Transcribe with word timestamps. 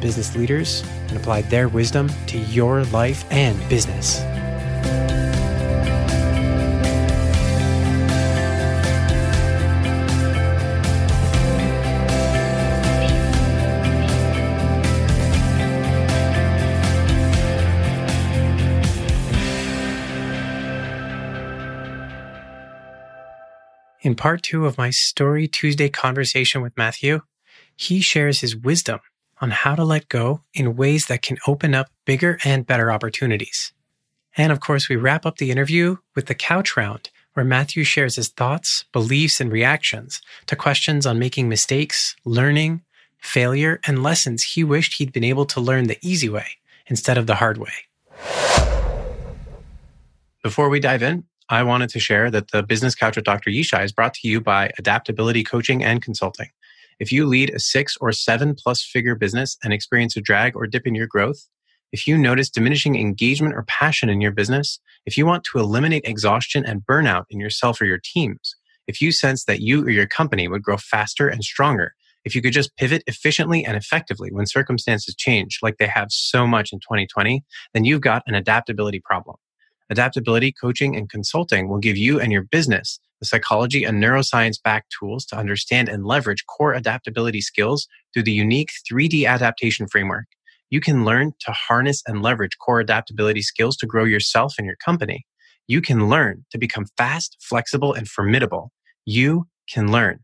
business 0.00 0.34
leaders 0.36 0.82
and 1.08 1.16
apply 1.16 1.42
their 1.42 1.68
wisdom 1.68 2.08
to 2.26 2.38
your 2.38 2.84
life 2.84 3.24
and 3.30 3.56
business. 3.68 4.20
In 24.00 24.14
part 24.14 24.42
two 24.42 24.64
of 24.64 24.78
my 24.78 24.88
Story 24.88 25.46
Tuesday 25.46 25.90
conversation 25.90 26.62
with 26.62 26.76
Matthew, 26.78 27.20
he 27.76 28.00
shares 28.00 28.40
his 28.40 28.56
wisdom 28.56 29.00
on 29.40 29.50
how 29.50 29.74
to 29.74 29.84
let 29.84 30.08
go 30.08 30.42
in 30.54 30.76
ways 30.76 31.06
that 31.06 31.22
can 31.22 31.38
open 31.46 31.74
up 31.74 31.88
bigger 32.04 32.38
and 32.44 32.66
better 32.66 32.90
opportunities. 32.90 33.72
And 34.36 34.52
of 34.52 34.60
course, 34.60 34.88
we 34.88 34.96
wrap 34.96 35.26
up 35.26 35.38
the 35.38 35.50
interview 35.50 35.96
with 36.14 36.26
the 36.26 36.34
couch 36.34 36.76
round, 36.76 37.10
where 37.34 37.44
Matthew 37.44 37.84
shares 37.84 38.16
his 38.16 38.28
thoughts, 38.28 38.84
beliefs, 38.92 39.40
and 39.40 39.50
reactions 39.50 40.20
to 40.46 40.56
questions 40.56 41.06
on 41.06 41.18
making 41.18 41.48
mistakes, 41.48 42.16
learning, 42.24 42.82
failure, 43.18 43.80
and 43.86 44.02
lessons 44.02 44.42
he 44.42 44.64
wished 44.64 44.94
he'd 44.94 45.12
been 45.12 45.24
able 45.24 45.44
to 45.46 45.60
learn 45.60 45.86
the 45.86 45.98
easy 46.02 46.28
way 46.28 46.46
instead 46.86 47.18
of 47.18 47.26
the 47.26 47.36
hard 47.36 47.58
way. 47.58 47.72
Before 50.42 50.68
we 50.68 50.80
dive 50.80 51.02
in, 51.02 51.24
I 51.48 51.62
wanted 51.62 51.90
to 51.90 52.00
share 52.00 52.30
that 52.30 52.50
the 52.50 52.62
Business 52.62 52.94
Couch 52.94 53.16
with 53.16 53.24
Dr. 53.24 53.50
Yishai 53.50 53.84
is 53.84 53.92
brought 53.92 54.14
to 54.14 54.28
you 54.28 54.40
by 54.40 54.70
Adaptability 54.78 55.42
Coaching 55.42 55.82
and 55.82 56.02
Consulting. 56.02 56.48
If 57.00 57.12
you 57.12 57.26
lead 57.26 57.50
a 57.50 57.60
six 57.60 57.96
or 58.00 58.10
seven 58.10 58.54
plus 58.56 58.82
figure 58.82 59.14
business 59.14 59.56
and 59.62 59.72
experience 59.72 60.16
a 60.16 60.20
drag 60.20 60.56
or 60.56 60.66
dip 60.66 60.86
in 60.86 60.94
your 60.94 61.06
growth, 61.06 61.48
if 61.92 62.06
you 62.06 62.18
notice 62.18 62.50
diminishing 62.50 62.96
engagement 62.96 63.54
or 63.54 63.64
passion 63.68 64.08
in 64.08 64.20
your 64.20 64.32
business, 64.32 64.80
if 65.06 65.16
you 65.16 65.24
want 65.24 65.44
to 65.44 65.58
eliminate 65.58 66.04
exhaustion 66.04 66.64
and 66.64 66.82
burnout 66.82 67.24
in 67.30 67.40
yourself 67.40 67.80
or 67.80 67.86
your 67.86 68.00
teams, 68.02 68.56
if 68.86 69.00
you 69.00 69.12
sense 69.12 69.44
that 69.44 69.60
you 69.60 69.84
or 69.84 69.90
your 69.90 70.06
company 70.06 70.48
would 70.48 70.62
grow 70.62 70.76
faster 70.76 71.28
and 71.28 71.44
stronger, 71.44 71.94
if 72.24 72.34
you 72.34 72.42
could 72.42 72.52
just 72.52 72.76
pivot 72.76 73.04
efficiently 73.06 73.64
and 73.64 73.76
effectively 73.76 74.30
when 74.32 74.46
circumstances 74.46 75.14
change, 75.14 75.60
like 75.62 75.76
they 75.78 75.86
have 75.86 76.08
so 76.10 76.46
much 76.46 76.72
in 76.72 76.80
2020, 76.80 77.44
then 77.74 77.84
you've 77.84 78.00
got 78.00 78.22
an 78.26 78.34
adaptability 78.34 79.00
problem. 79.00 79.36
Adaptability 79.90 80.52
coaching 80.52 80.96
and 80.96 81.08
consulting 81.08 81.68
will 81.68 81.78
give 81.78 81.96
you 81.96 82.20
and 82.20 82.32
your 82.32 82.42
business 82.42 83.00
the 83.20 83.26
psychology 83.26 83.84
and 83.84 84.02
neuroscience 84.02 84.62
backed 84.62 84.94
tools 84.98 85.24
to 85.26 85.36
understand 85.36 85.88
and 85.88 86.04
leverage 86.06 86.44
core 86.46 86.74
adaptability 86.74 87.40
skills 87.40 87.88
through 88.12 88.22
the 88.22 88.32
unique 88.32 88.70
3D 88.90 89.26
adaptation 89.26 89.86
framework. 89.88 90.26
You 90.70 90.80
can 90.80 91.04
learn 91.04 91.32
to 91.40 91.52
harness 91.52 92.02
and 92.06 92.22
leverage 92.22 92.58
core 92.58 92.80
adaptability 92.80 93.42
skills 93.42 93.76
to 93.78 93.86
grow 93.86 94.04
yourself 94.04 94.54
and 94.58 94.66
your 94.66 94.76
company. 94.76 95.26
You 95.66 95.80
can 95.80 96.08
learn 96.08 96.44
to 96.50 96.58
become 96.58 96.86
fast, 96.96 97.36
flexible, 97.40 97.92
and 97.92 98.08
formidable. 98.08 98.70
You 99.04 99.46
can 99.72 99.90
learn 99.90 100.20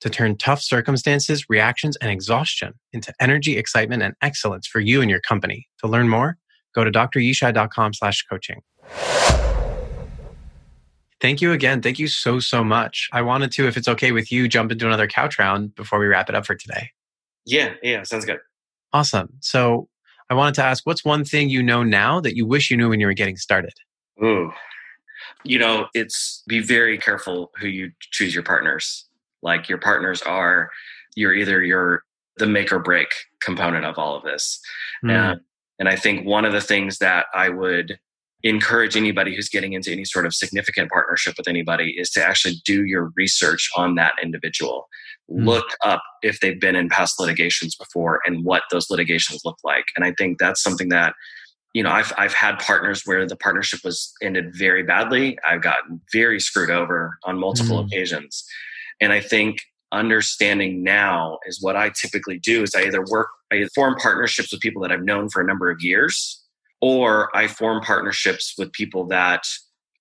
to 0.00 0.08
turn 0.08 0.36
tough 0.36 0.62
circumstances, 0.62 1.44
reactions, 1.48 1.96
and 1.98 2.10
exhaustion 2.10 2.72
into 2.92 3.12
energy, 3.20 3.58
excitement, 3.58 4.02
and 4.02 4.14
excellence 4.22 4.66
for 4.66 4.80
you 4.80 5.02
and 5.02 5.10
your 5.10 5.20
company. 5.20 5.66
To 5.80 5.88
learn 5.88 6.08
more, 6.08 6.38
go 6.74 6.84
to 6.84 6.90
dryishai.com 6.90 7.94
slash 7.94 8.24
coaching. 8.24 8.62
Thank 11.20 11.42
you 11.42 11.52
again. 11.52 11.82
Thank 11.82 11.98
you 11.98 12.08
so, 12.08 12.40
so 12.40 12.64
much. 12.64 13.08
I 13.12 13.20
wanted 13.20 13.52
to, 13.52 13.66
if 13.66 13.76
it's 13.76 13.88
okay 13.88 14.10
with 14.10 14.32
you, 14.32 14.48
jump 14.48 14.72
into 14.72 14.86
another 14.86 15.06
couch 15.06 15.38
round 15.38 15.74
before 15.74 15.98
we 15.98 16.06
wrap 16.06 16.30
it 16.30 16.34
up 16.34 16.46
for 16.46 16.54
today. 16.54 16.90
Yeah, 17.44 17.74
yeah, 17.82 18.02
sounds 18.04 18.24
good. 18.24 18.38
Awesome. 18.92 19.28
So 19.40 19.88
I 20.30 20.34
wanted 20.34 20.54
to 20.54 20.64
ask 20.64 20.86
what's 20.86 21.04
one 21.04 21.24
thing 21.24 21.50
you 21.50 21.62
know 21.62 21.82
now 21.82 22.20
that 22.20 22.36
you 22.36 22.46
wish 22.46 22.70
you 22.70 22.76
knew 22.76 22.88
when 22.88 23.00
you 23.00 23.06
were 23.06 23.12
getting 23.12 23.36
started? 23.36 23.74
Ooh. 24.22 24.52
You 25.44 25.58
know, 25.58 25.88
it's 25.94 26.42
be 26.48 26.60
very 26.60 26.96
careful 26.96 27.50
who 27.60 27.66
you 27.66 27.92
choose 28.00 28.34
your 28.34 28.44
partners. 28.44 29.06
Like 29.42 29.68
your 29.68 29.78
partners 29.78 30.22
are 30.22 30.70
you're 31.16 31.34
either 31.34 31.62
your 31.62 32.04
the 32.36 32.46
make 32.46 32.72
or 32.72 32.78
break 32.78 33.08
component 33.40 33.84
of 33.84 33.98
all 33.98 34.16
of 34.16 34.22
this. 34.22 34.60
Mm. 35.04 35.10
and 35.10 35.40
I 35.88 35.96
think 35.96 36.26
one 36.26 36.44
of 36.44 36.52
the 36.52 36.60
things 36.60 36.98
that 36.98 37.26
I 37.34 37.48
would 37.48 37.98
encourage 38.42 38.96
anybody 38.96 39.34
who's 39.34 39.48
getting 39.48 39.74
into 39.74 39.92
any 39.92 40.04
sort 40.04 40.24
of 40.24 40.34
significant 40.34 40.90
partnership 40.90 41.34
with 41.36 41.46
anybody 41.46 41.94
is 41.98 42.10
to 42.10 42.24
actually 42.24 42.54
do 42.64 42.84
your 42.84 43.12
research 43.16 43.68
on 43.76 43.96
that 43.96 44.14
individual. 44.22 44.88
Mm. 45.30 45.44
Look 45.46 45.66
up 45.84 46.02
if 46.22 46.40
they've 46.40 46.60
been 46.60 46.76
in 46.76 46.88
past 46.88 47.20
litigations 47.20 47.76
before 47.76 48.20
and 48.24 48.44
what 48.44 48.62
those 48.70 48.88
litigations 48.88 49.42
look 49.44 49.58
like. 49.62 49.84
And 49.96 50.04
I 50.04 50.14
think 50.16 50.38
that's 50.38 50.62
something 50.62 50.88
that 50.88 51.14
you 51.72 51.84
know, 51.84 51.90
I've 51.90 52.12
I've 52.18 52.34
had 52.34 52.58
partners 52.58 53.02
where 53.04 53.26
the 53.26 53.36
partnership 53.36 53.80
was 53.84 54.12
ended 54.20 54.52
very 54.56 54.82
badly. 54.82 55.38
I've 55.46 55.62
gotten 55.62 56.00
very 56.12 56.40
screwed 56.40 56.70
over 56.70 57.16
on 57.22 57.38
multiple 57.38 57.82
mm. 57.82 57.86
occasions. 57.86 58.44
And 59.00 59.12
I 59.12 59.20
think 59.20 59.62
understanding 59.92 60.82
now 60.82 61.38
is 61.46 61.60
what 61.60 61.76
I 61.76 61.90
typically 61.90 62.38
do 62.38 62.62
is 62.62 62.74
I 62.74 62.82
either 62.82 63.04
work 63.10 63.28
I 63.52 63.66
form 63.74 63.96
partnerships 64.00 64.52
with 64.52 64.60
people 64.60 64.82
that 64.82 64.92
I've 64.92 65.02
known 65.02 65.28
for 65.28 65.42
a 65.42 65.46
number 65.46 65.70
of 65.70 65.78
years 65.80 66.42
or 66.80 67.34
I 67.36 67.48
form 67.48 67.82
partnerships 67.82 68.54
with 68.56 68.72
people 68.72 69.06
that 69.08 69.42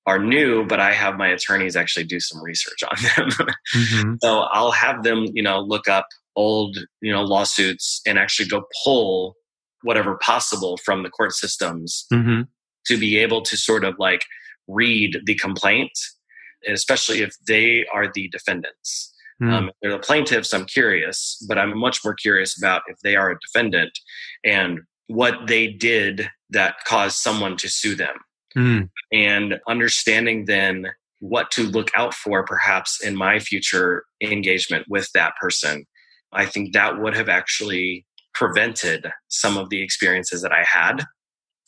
are 0.05 0.19
new, 0.19 0.65
but 0.65 0.79
I 0.79 0.93
have 0.93 1.17
my 1.17 1.27
attorneys 1.27 1.75
actually 1.75 2.05
do 2.05 2.19
some 2.19 2.41
research 2.41 2.83
on 2.83 2.97
them. 3.03 3.47
mm-hmm. 3.75 4.13
So 4.21 4.39
I'll 4.41 4.71
have 4.71 5.03
them, 5.03 5.25
you 5.33 5.43
know, 5.43 5.59
look 5.59 5.87
up 5.87 6.07
old, 6.35 6.77
you 7.01 7.11
know, 7.11 7.23
lawsuits 7.23 8.01
and 8.07 8.17
actually 8.17 8.47
go 8.47 8.63
pull 8.83 9.35
whatever 9.83 10.17
possible 10.17 10.77
from 10.77 11.03
the 11.03 11.09
court 11.09 11.33
systems 11.33 12.05
mm-hmm. 12.11 12.41
to 12.87 12.97
be 12.97 13.17
able 13.17 13.41
to 13.43 13.57
sort 13.57 13.83
of 13.83 13.95
like 13.99 14.21
read 14.67 15.19
the 15.25 15.35
complaint, 15.35 15.91
especially 16.67 17.21
if 17.21 17.35
they 17.47 17.85
are 17.93 18.11
the 18.13 18.29
defendants. 18.29 19.08
Mm. 19.41 19.51
Um, 19.51 19.71
they're 19.81 19.91
the 19.91 19.99
plaintiffs. 19.99 20.53
I'm 20.53 20.65
curious, 20.65 21.43
but 21.47 21.57
I'm 21.57 21.77
much 21.77 21.99
more 22.03 22.13
curious 22.13 22.57
about 22.57 22.81
if 22.87 22.97
they 23.03 23.15
are 23.15 23.31
a 23.31 23.39
defendant 23.39 23.91
and 24.43 24.79
what 25.07 25.47
they 25.47 25.67
did 25.67 26.29
that 26.49 26.75
caused 26.85 27.17
someone 27.17 27.55
to 27.57 27.69
sue 27.69 27.95
them. 27.95 28.15
Mm. 28.55 28.89
And 29.11 29.59
understanding 29.67 30.45
then 30.45 30.87
what 31.19 31.51
to 31.51 31.63
look 31.63 31.91
out 31.95 32.13
for 32.13 32.43
perhaps 32.43 33.03
in 33.03 33.15
my 33.15 33.39
future 33.39 34.03
engagement 34.21 34.85
with 34.89 35.09
that 35.13 35.33
person. 35.39 35.85
I 36.31 36.45
think 36.45 36.73
that 36.73 36.99
would 36.99 37.15
have 37.15 37.29
actually 37.29 38.05
prevented 38.33 39.07
some 39.27 39.57
of 39.57 39.69
the 39.69 39.81
experiences 39.81 40.41
that 40.41 40.51
I 40.51 40.63
had 40.63 41.03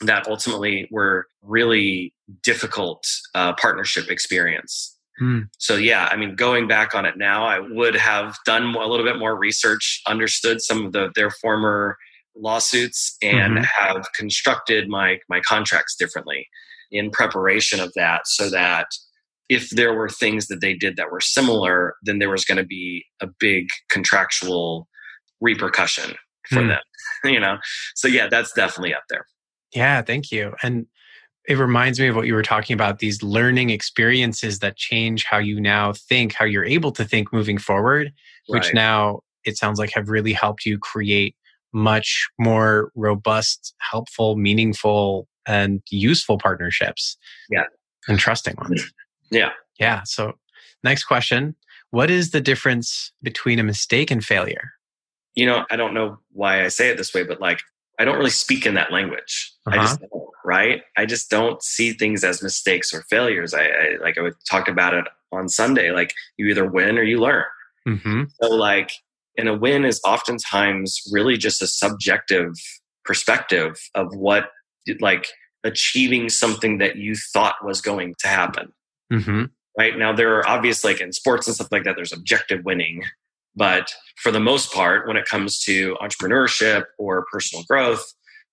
that 0.02 0.28
ultimately 0.28 0.88
were 0.92 1.28
really 1.42 2.14
difficult 2.42 3.04
uh, 3.36 3.54
partnership 3.54 4.10
experience. 4.10 4.98
Mm. 5.22 5.50
So 5.60 5.76
yeah, 5.76 6.10
I 6.12 6.16
mean, 6.16 6.36
going 6.36 6.68
back 6.68 6.96
on 6.96 7.06
it 7.06 7.18
now, 7.18 7.46
I 7.46 7.60
would 7.60 7.96
have 7.96 8.36
done 8.46 8.76
a 8.76 8.88
little 8.88 9.06
bit 9.06 9.20
more 9.20 9.38
research, 9.38 10.02
understood 10.08 10.62
some 10.62 10.86
of 10.86 10.94
the 10.94 11.12
their 11.16 11.30
former 11.30 11.98
lawsuits, 12.36 13.18
and 13.22 13.58
mm-hmm. 13.58 13.64
have 13.64 14.06
constructed 14.16 14.90
my 14.90 15.20
my 15.30 15.40
contracts 15.42 15.96
differently 15.96 16.48
in 16.92 17.12
preparation 17.12 17.80
of 17.80 17.94
that, 17.96 18.22
so 18.26 18.50
that 18.50 18.88
if 19.48 19.70
there 19.70 19.94
were 19.94 20.10
things 20.10 20.48
that 20.48 20.62
they 20.62 20.74
did 20.74 20.96
that 20.96 21.12
were 21.12 21.22
similar, 21.22 21.96
then 22.04 22.20
there 22.20 22.30
was 22.30 22.46
going 22.46 22.58
to 22.58 22.66
be 22.66 23.06
a 23.22 23.28
big 23.40 23.68
contractual 23.90 24.88
repercussion 25.40 26.16
for 26.50 26.62
mm. 26.62 26.70
them. 26.70 26.80
You 27.24 27.40
know, 27.40 27.60
so 27.94 28.08
yeah, 28.08 28.28
that's 28.28 28.52
definitely 28.52 28.96
up 28.96 29.04
there. 29.08 29.28
Yeah, 29.76 30.02
thank 30.02 30.32
you. 30.32 30.56
And 30.64 30.88
it 31.48 31.58
reminds 31.58 32.00
me 32.00 32.08
of 32.08 32.16
what 32.16 32.28
you 32.28 32.34
were 32.34 32.44
talking 32.44 32.74
about 32.74 33.00
these 33.00 33.24
learning 33.24 33.72
experiences 33.72 34.60
that 34.60 34.78
change 34.78 35.24
how 35.24 35.38
you 35.38 35.60
now 35.60 35.94
think, 35.94 36.34
how 36.34 36.46
you're 36.46 36.66
able 36.66 36.92
to 36.92 37.04
think 37.04 37.34
moving 37.34 37.58
forward, 37.58 38.14
which 38.48 38.74
now 38.74 39.22
it 39.44 39.58
sounds 39.58 39.80
like 39.80 39.92
have 39.92 40.10
really 40.10 40.34
helped 40.34 40.66
you 40.66 40.78
create 40.78 41.36
much 41.74 42.30
more 42.38 42.92
robust, 42.96 43.74
helpful, 43.80 44.36
meaningful, 44.36 45.28
and 45.48 45.82
useful 45.90 46.38
partnerships. 46.38 47.18
Yeah. 47.50 47.64
And 48.08 48.20
trusting 48.20 48.56
ones. 48.58 48.92
Yeah. 49.32 49.52
Yeah. 49.80 50.02
So, 50.06 50.34
next 50.84 51.06
question 51.06 51.56
What 51.92 52.10
is 52.10 52.32
the 52.32 52.42
difference 52.42 53.12
between 53.24 53.60
a 53.60 53.64
mistake 53.64 54.12
and 54.12 54.24
failure? 54.24 54.72
You 55.36 55.46
know, 55.46 55.66
I 55.72 55.76
don't 55.76 55.94
know 55.94 56.18
why 56.32 56.64
I 56.64 56.68
say 56.68 56.90
it 56.90 56.98
this 56.98 57.14
way, 57.14 57.24
but 57.24 57.40
like 57.40 57.62
I 58.00 58.06
don't 58.06 58.18
really 58.18 58.32
speak 58.32 58.66
in 58.66 58.74
that 58.76 58.92
language. 58.92 59.54
Uh-huh. 59.66 59.80
I 59.80 59.84
just 59.84 60.02
uh-huh. 60.02 60.20
Right? 60.52 60.82
I 60.98 61.06
just 61.06 61.30
don't 61.30 61.64
see 61.64 61.94
things 61.94 62.26
as 62.26 62.44
mistakes 62.44 62.94
or 62.94 63.04
failures. 63.10 63.54
I, 63.54 63.64
I 63.64 63.98
like 64.02 64.18
I 64.18 64.32
talked 64.50 64.68
about 64.68 64.94
it 64.94 65.06
on 65.32 65.48
Sunday. 65.48 65.92
Like 65.92 66.14
you 66.36 66.48
either 66.48 66.70
win 66.70 66.98
or 66.98 67.04
you 67.04 67.22
learn. 67.22 67.46
Mm-hmm. 67.88 68.24
So 68.42 68.50
like, 68.50 68.92
and 69.38 69.48
a 69.48 69.56
win 69.58 69.86
is 69.86 70.02
oftentimes 70.06 71.04
really 71.10 71.38
just 71.38 71.62
a 71.62 71.68
subjective 71.68 72.52
perspective 73.06 73.80
of 73.96 74.14
what 74.14 74.50
like 75.00 75.28
achieving 75.64 76.28
something 76.28 76.80
that 76.80 76.98
you 76.98 77.16
thought 77.16 77.56
was 77.64 77.80
going 77.80 78.14
to 78.20 78.28
happen. 78.28 78.74
Mm-hmm. 79.14 79.46
Right 79.78 79.98
now, 79.98 80.12
there 80.12 80.36
are 80.36 80.50
obvious 80.50 80.84
like 80.84 81.00
in 81.00 81.14
sports 81.14 81.48
and 81.48 81.56
stuff 81.56 81.72
like 81.72 81.86
that. 81.86 81.96
There's 81.96 82.12
objective 82.12 82.66
winning, 82.66 83.04
but 83.56 83.94
for 84.18 84.34
the 84.34 84.42
most 84.42 84.74
part, 84.74 85.08
when 85.08 85.16
it 85.16 85.24
comes 85.24 85.60
to 85.60 85.96
entrepreneurship 86.02 86.84
or 87.00 87.26
personal 87.32 87.64
growth 87.70 88.04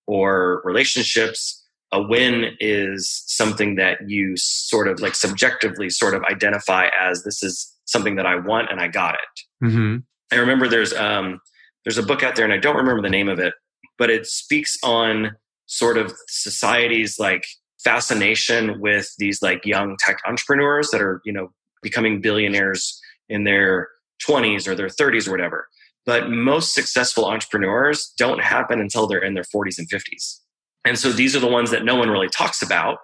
or 0.06 0.62
relationships, 0.64 1.64
a 1.92 2.02
win 2.02 2.56
is 2.60 3.22
something 3.26 3.76
that 3.76 3.98
you 4.06 4.34
sort 4.36 4.88
of 4.88 5.00
like 5.00 5.14
subjectively 5.14 5.88
sort 5.88 6.14
of 6.14 6.22
identify 6.24 6.88
as 7.00 7.24
this 7.24 7.42
is 7.42 7.74
something 7.86 8.16
that 8.16 8.26
I 8.26 8.36
want 8.36 8.70
and 8.70 8.80
I 8.80 8.88
got 8.88 9.14
it. 9.14 9.66
Mm-hmm. 9.66 9.96
I 10.30 10.36
remember 10.36 10.68
there's 10.68 10.92
um, 10.92 11.40
there's 11.84 11.98
a 11.98 12.02
book 12.02 12.22
out 12.22 12.36
there 12.36 12.44
and 12.44 12.52
I 12.52 12.58
don't 12.58 12.76
remember 12.76 13.02
the 13.02 13.10
name 13.10 13.28
of 13.28 13.38
it, 13.38 13.54
but 13.96 14.10
it 14.10 14.26
speaks 14.26 14.76
on 14.82 15.32
sort 15.66 15.96
of 15.96 16.12
society's 16.28 17.18
like 17.18 17.44
fascination 17.82 18.80
with 18.80 19.14
these 19.18 19.40
like 19.40 19.64
young 19.64 19.96
tech 19.98 20.18
entrepreneurs 20.26 20.90
that 20.90 21.00
are 21.00 21.22
you 21.24 21.32
know 21.32 21.48
becoming 21.82 22.20
billionaires 22.20 23.00
in 23.28 23.44
their 23.44 23.88
20s 24.26 24.66
or 24.66 24.74
their 24.74 24.88
30s 24.88 25.28
or 25.28 25.30
whatever. 25.30 25.68
But 26.04 26.28
most 26.28 26.74
successful 26.74 27.26
entrepreneurs 27.26 28.12
don't 28.18 28.40
happen 28.42 28.80
until 28.80 29.06
they're 29.06 29.22
in 29.22 29.34
their 29.34 29.44
40s 29.44 29.78
and 29.78 29.88
50s. 29.88 30.40
And 30.84 30.98
so 30.98 31.12
these 31.12 31.36
are 31.36 31.40
the 31.40 31.48
ones 31.48 31.70
that 31.70 31.84
no 31.84 31.94
one 31.94 32.10
really 32.10 32.28
talks 32.28 32.62
about. 32.62 32.98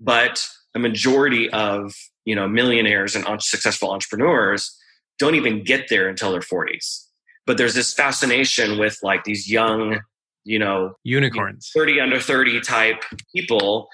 But 0.00 0.46
a 0.74 0.78
majority 0.78 1.50
of 1.50 1.94
you 2.24 2.34
know 2.34 2.48
millionaires 2.48 3.14
and 3.16 3.26
successful 3.42 3.90
entrepreneurs 3.90 4.76
don't 5.18 5.34
even 5.34 5.62
get 5.62 5.88
there 5.88 6.08
until 6.08 6.32
their 6.32 6.40
40s. 6.40 7.06
But 7.46 7.58
there's 7.58 7.74
this 7.74 7.92
fascination 7.92 8.78
with 8.78 8.98
like 9.02 9.24
these 9.24 9.50
young, 9.50 10.00
you 10.44 10.58
know, 10.58 10.94
unicorns, 11.04 11.70
30 11.74 12.00
under 12.00 12.20
30 12.20 12.60
type 12.60 13.02
people 13.34 13.88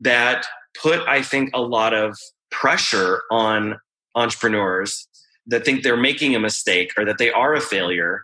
that 0.00 0.46
put, 0.80 1.00
I 1.08 1.22
think, 1.22 1.50
a 1.54 1.60
lot 1.60 1.94
of 1.94 2.16
pressure 2.50 3.22
on 3.30 3.78
entrepreneurs 4.14 5.08
that 5.46 5.64
think 5.64 5.82
they're 5.82 5.96
making 5.96 6.34
a 6.34 6.40
mistake 6.40 6.92
or 6.96 7.04
that 7.04 7.18
they 7.18 7.30
are 7.30 7.54
a 7.54 7.60
failure 7.60 8.22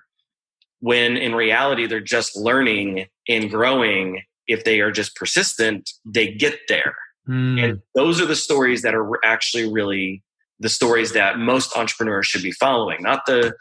when 0.80 1.16
in 1.16 1.34
reality 1.34 1.86
they're 1.86 2.00
just 2.00 2.36
learning 2.36 3.06
and 3.28 3.50
growing 3.50 4.22
if 4.46 4.64
they 4.64 4.80
are 4.80 4.90
just 4.90 5.14
persistent 5.16 5.90
they 6.04 6.32
get 6.32 6.58
there. 6.68 6.94
Mm. 7.28 7.60
and 7.60 7.82
those 7.96 8.20
are 8.20 8.26
the 8.26 8.36
stories 8.36 8.82
that 8.82 8.94
are 8.94 9.10
actually 9.24 9.68
really 9.68 10.22
the 10.60 10.68
stories 10.68 11.12
that 11.12 11.38
most 11.38 11.76
entrepreneurs 11.76 12.26
should 12.26 12.42
be 12.42 12.52
following. 12.52 13.02
Not 13.02 13.26
the 13.26 13.54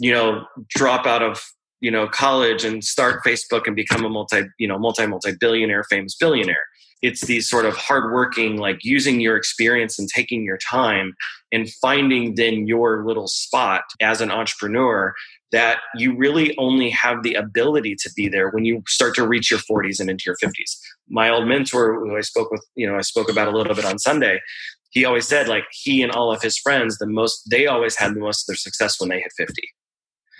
you 0.00 0.12
know 0.12 0.44
drop 0.68 1.06
out 1.06 1.22
of 1.22 1.40
you 1.80 1.90
know 1.90 2.08
college 2.08 2.64
and 2.64 2.82
start 2.82 3.24
facebook 3.24 3.66
and 3.66 3.76
become 3.76 4.04
a 4.04 4.08
multi 4.08 4.42
you 4.58 4.66
know 4.66 4.78
multi 4.78 5.06
multi 5.06 5.32
billionaire 5.38 5.84
famous 5.84 6.16
billionaire. 6.16 6.64
It's 7.00 7.26
these 7.26 7.48
sort 7.48 7.64
of 7.64 7.76
hardworking, 7.76 8.56
like 8.56 8.78
using 8.82 9.20
your 9.20 9.36
experience 9.36 10.00
and 10.00 10.08
taking 10.08 10.42
your 10.42 10.58
time 10.58 11.14
and 11.52 11.70
finding 11.80 12.34
then 12.34 12.66
your 12.66 13.06
little 13.06 13.28
spot 13.28 13.82
as 14.00 14.20
an 14.20 14.32
entrepreneur 14.32 15.14
that 15.52 15.78
you 15.96 16.16
really 16.16 16.54
only 16.58 16.90
have 16.90 17.22
the 17.22 17.34
ability 17.34 17.96
to 18.00 18.10
be 18.14 18.28
there 18.28 18.50
when 18.50 18.64
you 18.64 18.82
start 18.86 19.14
to 19.14 19.26
reach 19.26 19.50
your 19.50 19.60
40s 19.60 19.98
and 19.98 20.10
into 20.10 20.24
your 20.26 20.36
50s. 20.42 20.78
My 21.08 21.30
old 21.30 21.48
mentor, 21.48 21.94
who 21.94 22.16
I 22.16 22.20
spoke 22.20 22.50
with, 22.50 22.64
you 22.74 22.86
know, 22.86 22.96
I 22.96 23.00
spoke 23.00 23.30
about 23.30 23.48
a 23.48 23.56
little 23.56 23.74
bit 23.74 23.84
on 23.84 23.98
Sunday, 23.98 24.40
he 24.90 25.04
always 25.04 25.26
said 25.26 25.48
like 25.48 25.64
he 25.70 26.02
and 26.02 26.12
all 26.12 26.32
of 26.32 26.42
his 26.42 26.58
friends, 26.58 26.98
the 26.98 27.06
most, 27.06 27.48
they 27.50 27.66
always 27.66 27.96
had 27.96 28.14
the 28.14 28.20
most 28.20 28.42
of 28.42 28.46
their 28.48 28.56
success 28.56 29.00
when 29.00 29.08
they 29.08 29.20
hit 29.20 29.32
50. 29.36 29.54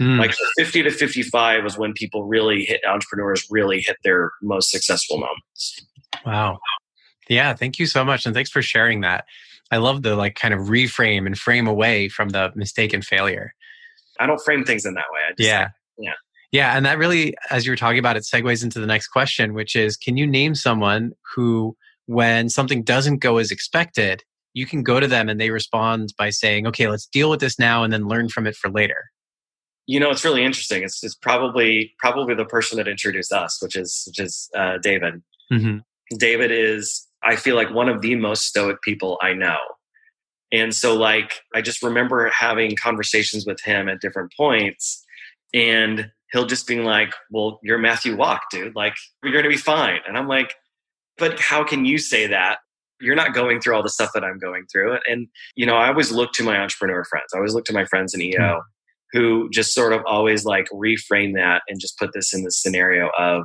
Mm. 0.00 0.18
Like 0.18 0.34
50 0.58 0.84
to 0.84 0.90
55 0.90 1.64
was 1.64 1.76
when 1.76 1.92
people 1.92 2.24
really 2.24 2.64
hit 2.64 2.80
entrepreneurs 2.86 3.46
really 3.50 3.80
hit 3.80 3.96
their 4.04 4.30
most 4.42 4.70
successful 4.70 5.18
moments. 5.18 5.86
Wow. 6.24 6.58
Yeah, 7.28 7.54
thank 7.54 7.78
you 7.78 7.86
so 7.86 8.04
much. 8.04 8.24
And 8.24 8.34
thanks 8.34 8.50
for 8.50 8.62
sharing 8.62 9.00
that. 9.02 9.24
I 9.70 9.78
love 9.78 10.02
the 10.02 10.16
like 10.16 10.34
kind 10.34 10.54
of 10.54 10.68
reframe 10.68 11.26
and 11.26 11.36
frame 11.36 11.66
away 11.66 12.08
from 12.08 12.30
the 12.30 12.52
mistake 12.54 12.92
and 12.94 13.04
failure. 13.04 13.52
I 14.18 14.26
don't 14.26 14.40
frame 14.40 14.64
things 14.64 14.84
in 14.84 14.94
that 14.94 15.04
way. 15.12 15.20
Just, 15.36 15.48
yeah. 15.48 15.68
Yeah. 15.98 16.12
Yeah. 16.52 16.76
And 16.76 16.86
that 16.86 16.98
really, 16.98 17.34
as 17.50 17.66
you 17.66 17.72
were 17.72 17.76
talking 17.76 17.98
about, 17.98 18.16
it 18.16 18.22
segues 18.22 18.64
into 18.64 18.80
the 18.80 18.86
next 18.86 19.08
question, 19.08 19.54
which 19.54 19.76
is 19.76 19.96
can 19.96 20.16
you 20.16 20.26
name 20.26 20.54
someone 20.54 21.12
who, 21.34 21.76
when 22.06 22.48
something 22.48 22.82
doesn't 22.82 23.18
go 23.18 23.36
as 23.36 23.50
expected, 23.50 24.22
you 24.54 24.64
can 24.64 24.82
go 24.82 24.98
to 24.98 25.06
them 25.06 25.28
and 25.28 25.38
they 25.38 25.50
respond 25.50 26.14
by 26.16 26.30
saying, 26.30 26.66
okay, 26.66 26.88
let's 26.88 27.06
deal 27.06 27.28
with 27.28 27.40
this 27.40 27.58
now 27.58 27.84
and 27.84 27.92
then 27.92 28.08
learn 28.08 28.28
from 28.28 28.46
it 28.46 28.56
for 28.56 28.70
later? 28.70 29.10
You 29.86 30.00
know, 30.00 30.10
it's 30.10 30.24
really 30.24 30.44
interesting. 30.44 30.82
It's, 30.82 31.02
it's 31.04 31.14
probably 31.14 31.94
probably 31.98 32.34
the 32.34 32.44
person 32.44 32.78
that 32.78 32.88
introduced 32.88 33.32
us, 33.32 33.58
which 33.62 33.76
is 33.76 34.04
which 34.06 34.18
is 34.18 34.50
uh, 34.56 34.78
David. 34.82 35.22
Mm-hmm. 35.52 35.78
David 36.18 36.50
is, 36.50 37.06
I 37.22 37.36
feel 37.36 37.56
like, 37.56 37.70
one 37.70 37.88
of 37.88 38.00
the 38.00 38.14
most 38.14 38.44
stoic 38.44 38.80
people 38.82 39.18
I 39.22 39.34
know. 39.34 39.58
And 40.52 40.74
so, 40.74 40.94
like, 40.94 41.40
I 41.54 41.60
just 41.60 41.82
remember 41.82 42.30
having 42.30 42.74
conversations 42.76 43.44
with 43.46 43.60
him 43.62 43.88
at 43.88 44.00
different 44.00 44.32
points, 44.36 45.04
and 45.52 46.10
he'll 46.32 46.46
just 46.46 46.66
being 46.66 46.84
like, 46.84 47.12
Well, 47.30 47.60
you're 47.62 47.78
Matthew 47.78 48.16
Walk, 48.16 48.42
dude. 48.50 48.74
Like, 48.74 48.94
you're 49.22 49.32
going 49.32 49.44
to 49.44 49.50
be 49.50 49.56
fine. 49.56 50.00
And 50.06 50.16
I'm 50.16 50.28
like, 50.28 50.54
But 51.18 51.38
how 51.38 51.64
can 51.64 51.84
you 51.84 51.98
say 51.98 52.26
that? 52.28 52.58
You're 53.00 53.14
not 53.14 53.34
going 53.34 53.60
through 53.60 53.76
all 53.76 53.82
the 53.82 53.88
stuff 53.90 54.10
that 54.14 54.24
I'm 54.24 54.38
going 54.38 54.64
through. 54.72 54.98
And, 55.08 55.28
you 55.54 55.66
know, 55.66 55.76
I 55.76 55.88
always 55.88 56.10
look 56.10 56.32
to 56.32 56.42
my 56.42 56.58
entrepreneur 56.58 57.04
friends. 57.04 57.26
I 57.32 57.36
always 57.36 57.54
look 57.54 57.64
to 57.66 57.72
my 57.72 57.84
friends 57.84 58.12
in 58.12 58.20
EO 58.20 58.38
mm. 58.38 58.60
who 59.12 59.48
just 59.50 59.72
sort 59.72 59.92
of 59.92 60.00
always 60.04 60.44
like 60.44 60.66
reframe 60.70 61.34
that 61.34 61.62
and 61.68 61.80
just 61.80 61.96
put 61.98 62.12
this 62.12 62.34
in 62.34 62.42
the 62.42 62.50
scenario 62.50 63.10
of, 63.16 63.44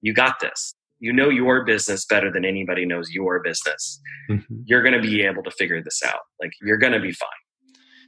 You 0.00 0.14
got 0.14 0.40
this 0.40 0.74
you 1.02 1.12
know 1.12 1.28
your 1.28 1.64
business 1.64 2.06
better 2.06 2.30
than 2.30 2.44
anybody 2.44 2.86
knows 2.86 3.10
your 3.10 3.42
business. 3.42 4.00
Mm-hmm. 4.30 4.54
You're 4.66 4.82
going 4.82 4.94
to 4.94 5.00
be 5.00 5.22
able 5.22 5.42
to 5.42 5.50
figure 5.50 5.82
this 5.82 6.00
out. 6.06 6.20
Like 6.40 6.52
you're 6.62 6.78
going 6.78 6.92
to 6.92 7.00
be 7.00 7.10
fine. 7.10 7.28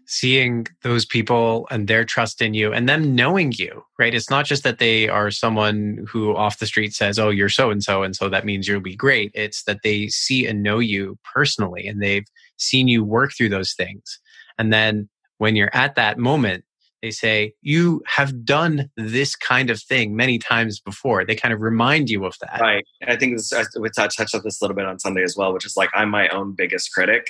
Seeing 0.07 0.67
those 0.83 1.05
people 1.05 1.67
and 1.73 1.89
their 1.89 2.05
trust 2.05 2.41
in 2.41 2.55
you 2.55 2.73
and 2.73 2.89
them 2.89 3.17
knowing 3.17 3.53
you, 3.53 3.83
right? 3.99 4.15
It's 4.15 4.31
not 4.31 4.45
just 4.45 4.63
that 4.63 4.79
they 4.79 5.09
are 5.09 5.33
someone 5.33 6.07
who 6.09 6.37
off 6.37 6.61
the 6.61 6.67
street 6.67 6.95
says, 6.95 7.19
Oh, 7.19 7.31
you're 7.31 7.49
so 7.49 7.71
and 7.71 7.83
so, 7.83 8.05
and 8.05 8.15
so 8.15 8.29
that 8.29 8.45
means 8.45 8.69
you'll 8.69 8.81
be 8.81 8.95
great. 8.95 9.33
It's 9.35 9.65
that 9.65 9.81
they 9.83 10.07
see 10.07 10.47
and 10.47 10.63
know 10.63 10.79
you 10.79 11.19
personally 11.35 11.89
and 11.89 12.01
they've 12.01 12.27
seen 12.59 12.87
you 12.87 13.03
work 13.03 13.33
through 13.37 13.49
those 13.49 13.73
things. 13.73 14.21
And 14.57 14.73
then 14.73 15.09
when 15.39 15.57
you're 15.57 15.75
at 15.75 15.97
that 15.97 16.17
moment, 16.17 16.65
they 17.05 17.11
say 17.11 17.53
you 17.61 18.03
have 18.07 18.47
done 18.47 18.91
this 18.97 19.37
kind 19.37 19.69
of 19.69 19.81
thing 19.81 20.17
many 20.17 20.39
times 20.39 20.81
before 20.81 21.23
they 21.23 21.35
kind 21.35 21.53
of 21.53 21.61
remind 21.61 22.09
you 22.09 22.25
of 22.25 22.35
that 22.41 22.59
right 22.63 22.87
i 23.07 23.15
think 23.15 23.37
this, 23.37 23.53
we 23.79 23.91
touched 23.91 24.19
on 24.19 24.41
this 24.43 24.61
a 24.61 24.65
little 24.65 24.75
bit 24.75 24.87
on 24.87 24.99
sunday 24.99 25.23
as 25.23 25.37
well 25.37 25.53
which 25.53 25.67
is 25.67 25.77
like 25.77 25.91
i'm 25.95 26.09
my 26.09 26.29
own 26.29 26.53
biggest 26.53 26.93
critic 26.95 27.27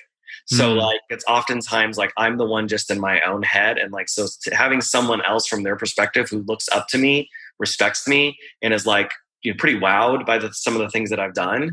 so 0.47 0.75
mm. 0.75 0.81
like 0.81 1.01
it's 1.09 1.25
oftentimes 1.27 1.99
like 1.99 2.13
i'm 2.17 2.39
the 2.39 2.47
one 2.47 2.69
just 2.69 2.89
in 2.89 3.01
my 3.01 3.21
own 3.23 3.43
head 3.43 3.77
and 3.77 3.93
like 3.93 4.09
so 4.09 4.27
having 4.53 4.81
someone 4.81 5.21
else 5.23 5.49
from 5.49 5.65
their 5.65 5.77
perspective 5.77 6.29
who 6.31 6.45
looks 6.47 6.69
up 6.69 6.87
to 6.87 6.97
me 6.97 7.29
respects 7.59 8.07
me 8.07 8.37
and 8.63 8.73
is 8.73 8.87
like 8.87 9.11
you 9.43 9.53
know 9.53 9.57
pretty 9.59 9.79
wowed 9.79 10.25
by 10.25 10.39
the, 10.39 10.53
some 10.53 10.75
of 10.75 10.81
the 10.81 10.91
things 10.91 11.11
that 11.11 11.19
i've 11.19 11.35
done 11.35 11.73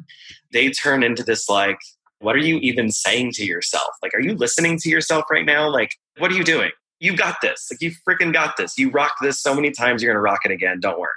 they 0.51 0.71
turn 0.71 1.03
into 1.03 1.23
this 1.23 1.47
like 1.47 1.77
what 2.17 2.35
are 2.35 2.39
you 2.39 2.57
even 2.57 2.91
saying 2.91 3.31
to 3.31 3.43
yourself? 3.43 3.87
Like, 4.03 4.13
are 4.13 4.21
you 4.21 4.35
listening 4.35 4.77
to 4.81 4.89
yourself 4.89 5.25
right 5.31 5.43
now? 5.43 5.67
Like, 5.71 5.89
what 6.19 6.31
are 6.31 6.35
you 6.35 6.43
doing? 6.43 6.69
You 7.01 7.17
got 7.17 7.37
this. 7.41 7.67
Like, 7.71 7.81
you 7.81 7.91
freaking 8.07 8.31
got 8.31 8.57
this. 8.57 8.77
You 8.77 8.91
rocked 8.91 9.21
this 9.21 9.41
so 9.41 9.55
many 9.55 9.71
times, 9.71 10.01
you're 10.01 10.13
going 10.13 10.17
to 10.17 10.21
rock 10.21 10.41
it 10.45 10.51
again. 10.51 10.79
Don't 10.79 10.99
worry. 10.99 11.11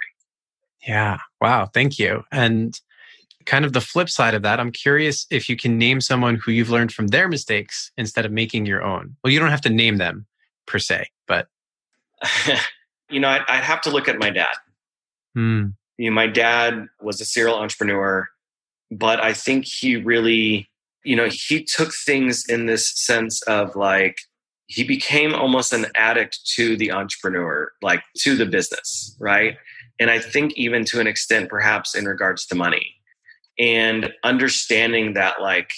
Yeah. 0.87 1.19
Wow. 1.43 1.67
Thank 1.67 1.99
you. 1.99 2.25
And 2.33 2.81
kind 3.45 3.67
of 3.67 3.75
the 3.75 3.83
flip 3.83 4.09
side 4.09 4.33
of 4.33 4.41
that, 4.43 4.59
I'm 4.59 4.73
curious 4.73 5.27
if 5.31 5.47
you 5.47 5.57
can 5.57 5.77
name 5.77 6.01
someone 6.01 6.37
who 6.37 6.53
you've 6.53 6.71
learned 6.71 6.93
from 6.93 7.09
their 7.09 7.29
mistakes 7.29 7.93
instead 7.99 8.25
of 8.25 8.33
making 8.33 8.65
your 8.65 8.83
own. 8.83 9.15
Well, 9.23 9.31
you 9.31 9.39
don't 9.39 9.51
have 9.51 9.61
to 9.61 9.71
name 9.71 9.99
them 9.99 10.27
per 10.67 10.79
se, 10.79 11.11
but. 11.29 11.49
you 13.11 13.21
know, 13.21 13.29
I'd, 13.29 13.43
I'd, 13.47 13.65
have 13.65 13.83
to 13.83 13.91
look 13.91 14.09
at 14.09 14.19
my 14.19 14.31
dad. 14.31 14.55
Hmm. 15.35 15.67
You 15.99 16.09
know, 16.09 16.15
my 16.15 16.29
dad 16.29 16.87
was 17.03 17.21
a 17.21 17.27
serial 17.27 17.57
entrepreneur, 17.57 18.27
but 18.91 19.23
I 19.23 19.35
think 19.35 19.67
he 19.67 19.97
really, 19.97 20.71
you 21.05 21.15
know, 21.15 21.29
he 21.31 21.63
took 21.63 21.93
things 21.93 22.45
in 22.49 22.65
this 22.65 22.91
sense 22.95 23.43
of 23.43 23.77
like, 23.77 24.17
he 24.67 24.85
became 24.85 25.35
almost 25.35 25.73
an 25.73 25.87
addict 25.95 26.41
to 26.55 26.77
the 26.77 26.91
entrepreneur, 26.91 27.71
like 27.83 28.03
to 28.19 28.37
the 28.37 28.47
business, 28.47 29.17
right? 29.21 29.57
And 30.01 30.11
I 30.11 30.19
think 30.19 30.53
even 30.57 30.85
to 30.87 31.01
an 31.01 31.07
extent, 31.07 31.49
perhaps 31.49 31.95
in 31.95 32.07
regards 32.07 32.47
to 32.47 32.55
money 32.55 32.95
and 33.59 34.13
understanding 34.25 35.15
that 35.15 35.41
like 35.41 35.71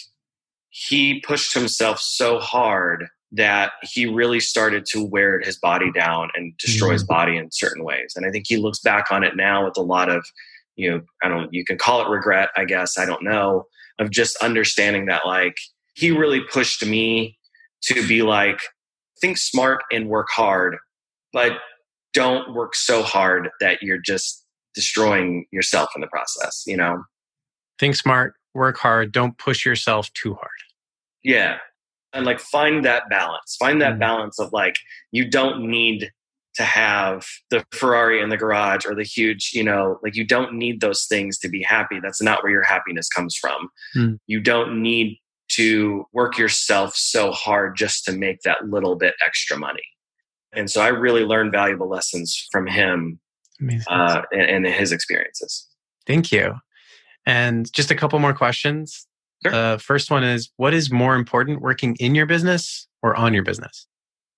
he 0.70 1.20
pushed 1.20 1.52
himself 1.52 1.98
so 2.00 2.38
hard 2.38 3.06
that 3.32 3.72
he 3.82 4.06
really 4.06 4.40
started 4.40 4.86
to 4.86 5.04
wear 5.04 5.40
his 5.40 5.58
body 5.58 5.90
down 5.92 6.30
and 6.34 6.56
destroy 6.58 6.88
mm-hmm. 6.88 6.92
his 6.94 7.04
body 7.04 7.36
in 7.36 7.50
certain 7.50 7.84
ways. 7.84 8.14
And 8.14 8.24
I 8.24 8.30
think 8.30 8.46
he 8.46 8.56
looks 8.56 8.80
back 8.80 9.10
on 9.10 9.24
it 9.24 9.36
now 9.36 9.64
with 9.64 9.76
a 9.76 9.82
lot 9.82 10.08
of, 10.08 10.24
you 10.76 10.90
know, 10.90 11.00
I 11.22 11.28
don't, 11.28 11.52
you 11.52 11.64
can 11.64 11.76
call 11.76 12.02
it 12.02 12.08
regret, 12.08 12.50
I 12.56 12.64
guess, 12.64 12.96
I 12.96 13.04
don't 13.04 13.24
know, 13.24 13.64
of 13.98 14.10
just 14.10 14.36
understanding 14.36 15.06
that 15.06 15.26
like 15.26 15.56
he 15.94 16.10
really 16.12 16.40
pushed 16.40 16.84
me 16.86 17.36
to 17.82 18.06
be 18.06 18.22
like, 18.22 18.60
think 19.20 19.38
smart 19.38 19.82
and 19.90 20.08
work 20.08 20.28
hard, 20.30 20.76
but 21.32 21.52
don't 22.12 22.54
work 22.54 22.74
so 22.74 23.02
hard 23.02 23.50
that 23.60 23.82
you're 23.82 24.00
just 24.00 24.44
destroying 24.74 25.46
yourself 25.52 25.90
in 25.94 26.00
the 26.00 26.06
process, 26.08 26.62
you 26.66 26.76
know? 26.76 27.02
Think 27.78 27.96
smart, 27.96 28.34
work 28.54 28.78
hard, 28.78 29.12
don't 29.12 29.36
push 29.38 29.64
yourself 29.64 30.10
too 30.14 30.34
hard. 30.34 30.50
Yeah. 31.22 31.58
And 32.12 32.24
like 32.24 32.40
find 32.40 32.84
that 32.84 33.08
balance. 33.10 33.56
Find 33.58 33.82
that 33.82 33.92
mm-hmm. 33.92 34.00
balance 34.00 34.38
of 34.38 34.52
like, 34.52 34.76
you 35.12 35.28
don't 35.28 35.68
need 35.68 36.10
to 36.54 36.62
have 36.62 37.26
the 37.50 37.64
Ferrari 37.72 38.22
in 38.22 38.30
the 38.30 38.36
garage 38.38 38.86
or 38.86 38.94
the 38.94 39.02
huge, 39.02 39.50
you 39.52 39.62
know, 39.62 39.98
like 40.02 40.16
you 40.16 40.24
don't 40.24 40.54
need 40.54 40.80
those 40.80 41.04
things 41.04 41.38
to 41.38 41.48
be 41.48 41.62
happy. 41.62 42.00
That's 42.00 42.22
not 42.22 42.42
where 42.42 42.52
your 42.52 42.62
happiness 42.62 43.08
comes 43.08 43.36
from. 43.36 43.68
Mm. 43.94 44.18
You 44.26 44.40
don't 44.40 44.80
need 44.80 45.18
to 45.48 46.06
work 46.12 46.38
yourself 46.38 46.94
so 46.96 47.30
hard 47.30 47.76
just 47.76 48.04
to 48.04 48.12
make 48.12 48.40
that 48.42 48.68
little 48.68 48.96
bit 48.96 49.14
extra 49.24 49.56
money. 49.56 49.84
And 50.52 50.70
so 50.70 50.80
I 50.80 50.88
really 50.88 51.24
learned 51.24 51.52
valuable 51.52 51.88
lessons 51.88 52.48
from 52.50 52.66
him 52.66 53.20
uh, 53.88 54.22
and, 54.32 54.66
and, 54.66 54.66
his 54.66 54.92
experiences. 54.92 55.66
Thank 56.06 56.32
you. 56.32 56.54
And 57.26 57.70
just 57.72 57.90
a 57.90 57.94
couple 57.94 58.18
more 58.18 58.34
questions. 58.34 59.06
Sure. 59.42 59.52
The 59.52 59.82
first 59.82 60.10
one 60.10 60.24
is 60.24 60.50
what 60.56 60.74
is 60.74 60.90
more 60.90 61.14
important, 61.14 61.60
working 61.60 61.96
in 62.00 62.14
your 62.14 62.26
business 62.26 62.86
or 63.02 63.14
on 63.16 63.34
your 63.34 63.42
business? 63.42 63.86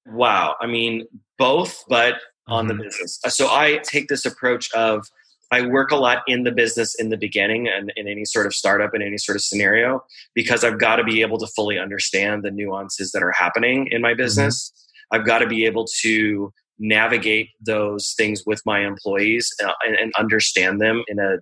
Wow. 0.07 0.57
I 0.61 0.67
mean, 0.67 1.07
both, 1.37 1.85
but 1.89 2.15
on 2.47 2.67
mm-hmm. 2.67 2.79
the 2.79 2.85
business. 2.85 3.21
So 3.29 3.49
I 3.49 3.79
take 3.85 4.09
this 4.09 4.25
approach 4.25 4.73
of 4.75 5.07
I 5.51 5.67
work 5.67 5.91
a 5.91 5.97
lot 5.97 6.23
in 6.27 6.45
the 6.45 6.53
business 6.53 6.95
in 6.95 7.09
the 7.09 7.17
beginning 7.17 7.69
and 7.69 7.93
in 7.97 8.07
any 8.07 8.25
sort 8.25 8.47
of 8.47 8.55
startup 8.55 8.95
in 8.95 9.03
any 9.03 9.17
sort 9.17 9.37
of 9.37 9.43
scenario 9.43 10.05
because 10.35 10.63
I've 10.63 10.79
got 10.79 10.97
to 10.97 11.05
be 11.05 11.23
able 11.23 11.39
to 11.39 11.47
fully 11.47 11.79
understand 11.79 12.43
the 12.43 12.51
nuances 12.51 13.13
that 13.13 13.23
are 13.23 13.33
happening 13.33 13.89
in 13.91 14.03
my 14.03 14.15
business. 14.15 14.71
Mm-hmm 14.71 14.85
I've 15.11 15.25
got 15.25 15.39
to 15.39 15.47
be 15.47 15.65
able 15.65 15.87
to 16.03 16.53
navigate 16.79 17.51
those 17.61 18.15
things 18.17 18.43
with 18.47 18.63
my 18.65 18.87
employees 18.87 19.53
uh, 19.65 19.73
and, 19.85 19.97
and 19.97 20.13
understand 20.19 20.81
them 20.81 21.03
in 21.09 21.19
a 21.19 21.39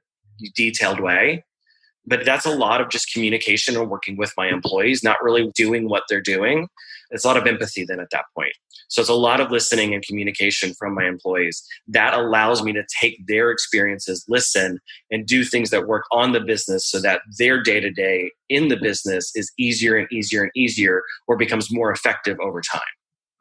detailed 0.54 1.00
way 1.00 1.44
but 2.06 2.24
that's 2.24 2.46
a 2.46 2.54
lot 2.54 2.80
of 2.80 2.88
just 2.88 3.12
communication 3.12 3.76
and 3.76 3.90
working 3.90 4.16
with 4.16 4.32
my 4.36 4.48
employees, 4.48 5.02
not 5.02 5.22
really 5.22 5.50
doing 5.54 5.88
what 5.88 6.04
they're 6.08 6.20
doing. 6.20 6.68
It's 7.10 7.24
a 7.24 7.28
lot 7.28 7.36
of 7.36 7.46
empathy 7.46 7.84
then 7.84 8.00
at 8.00 8.10
that 8.10 8.24
point. 8.34 8.52
So 8.88 9.00
it's 9.00 9.10
a 9.10 9.14
lot 9.14 9.40
of 9.40 9.50
listening 9.50 9.94
and 9.94 10.02
communication 10.04 10.74
from 10.78 10.94
my 10.94 11.06
employees. 11.06 11.62
That 11.88 12.14
allows 12.14 12.62
me 12.62 12.72
to 12.72 12.84
take 13.00 13.26
their 13.26 13.50
experiences, 13.50 14.24
listen, 14.28 14.78
and 15.10 15.26
do 15.26 15.44
things 15.44 15.70
that 15.70 15.86
work 15.86 16.04
on 16.12 16.32
the 16.32 16.40
business 16.40 16.88
so 16.88 17.00
that 17.00 17.20
their 17.38 17.62
day 17.62 17.80
to 17.80 17.90
day 17.90 18.32
in 18.48 18.68
the 18.68 18.76
business 18.76 19.32
is 19.34 19.52
easier 19.58 19.96
and 19.96 20.10
easier 20.12 20.42
and 20.42 20.52
easier 20.54 21.02
or 21.26 21.36
becomes 21.36 21.72
more 21.72 21.90
effective 21.90 22.38
over 22.40 22.60
time. 22.60 22.80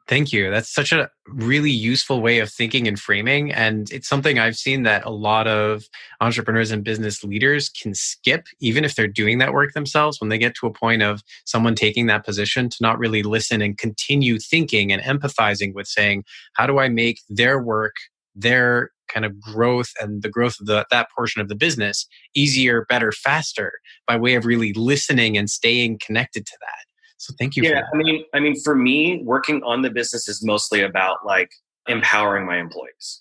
Thank 0.08 0.32
you. 0.32 0.52
That's 0.52 0.72
such 0.72 0.92
a 0.92 1.10
really 1.26 1.70
useful 1.70 2.20
way 2.20 2.38
of 2.38 2.48
thinking 2.48 2.86
and 2.86 2.98
framing. 2.98 3.52
And 3.52 3.90
it's 3.90 4.08
something 4.08 4.38
I've 4.38 4.56
seen 4.56 4.84
that 4.84 5.04
a 5.04 5.10
lot 5.10 5.48
of 5.48 5.82
entrepreneurs 6.20 6.70
and 6.70 6.84
business 6.84 7.24
leaders 7.24 7.68
can 7.68 7.92
skip, 7.92 8.46
even 8.60 8.84
if 8.84 8.94
they're 8.94 9.08
doing 9.08 9.38
that 9.38 9.52
work 9.52 9.72
themselves, 9.72 10.20
when 10.20 10.28
they 10.28 10.38
get 10.38 10.54
to 10.60 10.66
a 10.68 10.72
point 10.72 11.02
of 11.02 11.22
someone 11.44 11.74
taking 11.74 12.06
that 12.06 12.24
position 12.24 12.68
to 12.68 12.76
not 12.80 13.00
really 13.00 13.24
listen 13.24 13.60
and 13.60 13.78
continue 13.78 14.38
thinking 14.38 14.92
and 14.92 15.02
empathizing 15.02 15.74
with 15.74 15.88
saying, 15.88 16.22
how 16.52 16.68
do 16.68 16.78
I 16.78 16.88
make 16.88 17.20
their 17.28 17.60
work, 17.60 17.96
their 18.36 18.90
kind 19.08 19.26
of 19.26 19.40
growth 19.40 19.92
and 20.00 20.22
the 20.22 20.30
growth 20.30 20.60
of 20.60 20.66
the, 20.66 20.86
that 20.92 21.08
portion 21.16 21.40
of 21.40 21.48
the 21.48 21.56
business 21.56 22.06
easier, 22.34 22.86
better, 22.88 23.10
faster 23.10 23.72
by 24.06 24.16
way 24.16 24.36
of 24.36 24.46
really 24.46 24.72
listening 24.74 25.36
and 25.36 25.50
staying 25.50 25.98
connected 25.98 26.46
to 26.46 26.56
that. 26.60 26.95
So 27.26 27.34
thank 27.40 27.56
you. 27.56 27.64
Yeah, 27.64 27.82
I 27.92 27.96
mean, 27.96 28.24
I 28.34 28.38
mean, 28.38 28.54
for 28.62 28.76
me, 28.76 29.20
working 29.24 29.60
on 29.64 29.82
the 29.82 29.90
business 29.90 30.28
is 30.28 30.44
mostly 30.44 30.80
about 30.80 31.26
like 31.26 31.50
empowering 31.88 32.46
my 32.46 32.58
employees 32.58 33.20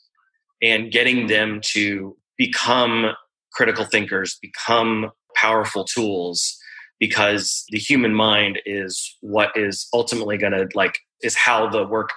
and 0.62 0.92
getting 0.92 1.26
them 1.26 1.60
to 1.74 2.16
become 2.38 3.14
critical 3.52 3.84
thinkers, 3.84 4.38
become 4.40 5.10
powerful 5.36 5.86
tools 5.86 6.56
because 7.00 7.66
the 7.70 7.80
human 7.80 8.14
mind 8.14 8.60
is 8.68 9.18
what 9.22 9.50
is 9.56 9.88
ultimately 9.92 10.38
going 10.38 10.54
to 10.54 10.68
like 10.76 11.00
is 11.24 11.36
how 11.36 11.68
the 11.68 11.84
work 11.84 12.12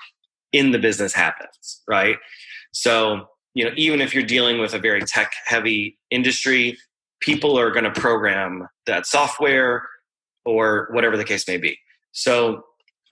in 0.52 0.72
the 0.72 0.78
business 0.78 1.14
happens, 1.14 1.80
right? 1.88 2.16
So, 2.72 3.28
you 3.54 3.64
know, 3.64 3.70
even 3.76 4.02
if 4.02 4.14
you're 4.14 4.24
dealing 4.24 4.60
with 4.60 4.74
a 4.74 4.78
very 4.78 5.00
tech 5.00 5.32
heavy 5.46 5.98
industry, 6.10 6.76
people 7.20 7.58
are 7.58 7.70
going 7.70 7.84
to 7.84 7.98
program 7.98 8.68
that 8.84 9.06
software 9.06 9.88
or 10.48 10.88
whatever 10.92 11.16
the 11.16 11.24
case 11.24 11.46
may 11.46 11.58
be. 11.58 11.78
So 12.12 12.62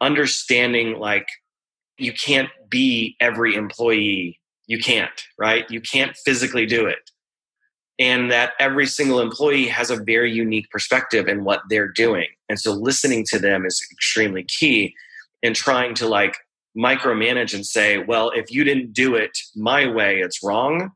understanding 0.00 0.98
like 0.98 1.28
you 1.98 2.12
can't 2.12 2.48
be 2.70 3.14
every 3.20 3.54
employee. 3.54 4.40
You 4.66 4.78
can't, 4.78 5.22
right? 5.38 5.70
You 5.70 5.80
can't 5.80 6.16
physically 6.24 6.64
do 6.64 6.86
it. 6.86 7.10
And 7.98 8.30
that 8.30 8.52
every 8.58 8.86
single 8.86 9.20
employee 9.20 9.68
has 9.68 9.90
a 9.90 10.02
very 10.02 10.32
unique 10.32 10.68
perspective 10.70 11.28
in 11.28 11.44
what 11.44 11.60
they're 11.68 11.88
doing. 11.88 12.26
And 12.48 12.58
so 12.58 12.72
listening 12.72 13.24
to 13.28 13.38
them 13.38 13.64
is 13.64 13.80
extremely 13.92 14.44
key 14.44 14.94
and 15.42 15.54
trying 15.54 15.94
to 15.96 16.08
like 16.08 16.36
micromanage 16.76 17.54
and 17.54 17.64
say, 17.64 17.98
well, 17.98 18.30
if 18.30 18.50
you 18.50 18.64
didn't 18.64 18.92
do 18.92 19.14
it 19.14 19.36
my 19.54 19.86
way, 19.86 20.20
it's 20.20 20.42
wrong. 20.42 20.90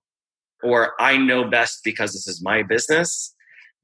Or 0.62 0.92
I 1.00 1.16
know 1.16 1.44
best 1.44 1.80
because 1.84 2.12
this 2.12 2.26
is 2.26 2.42
my 2.42 2.62
business. 2.62 3.34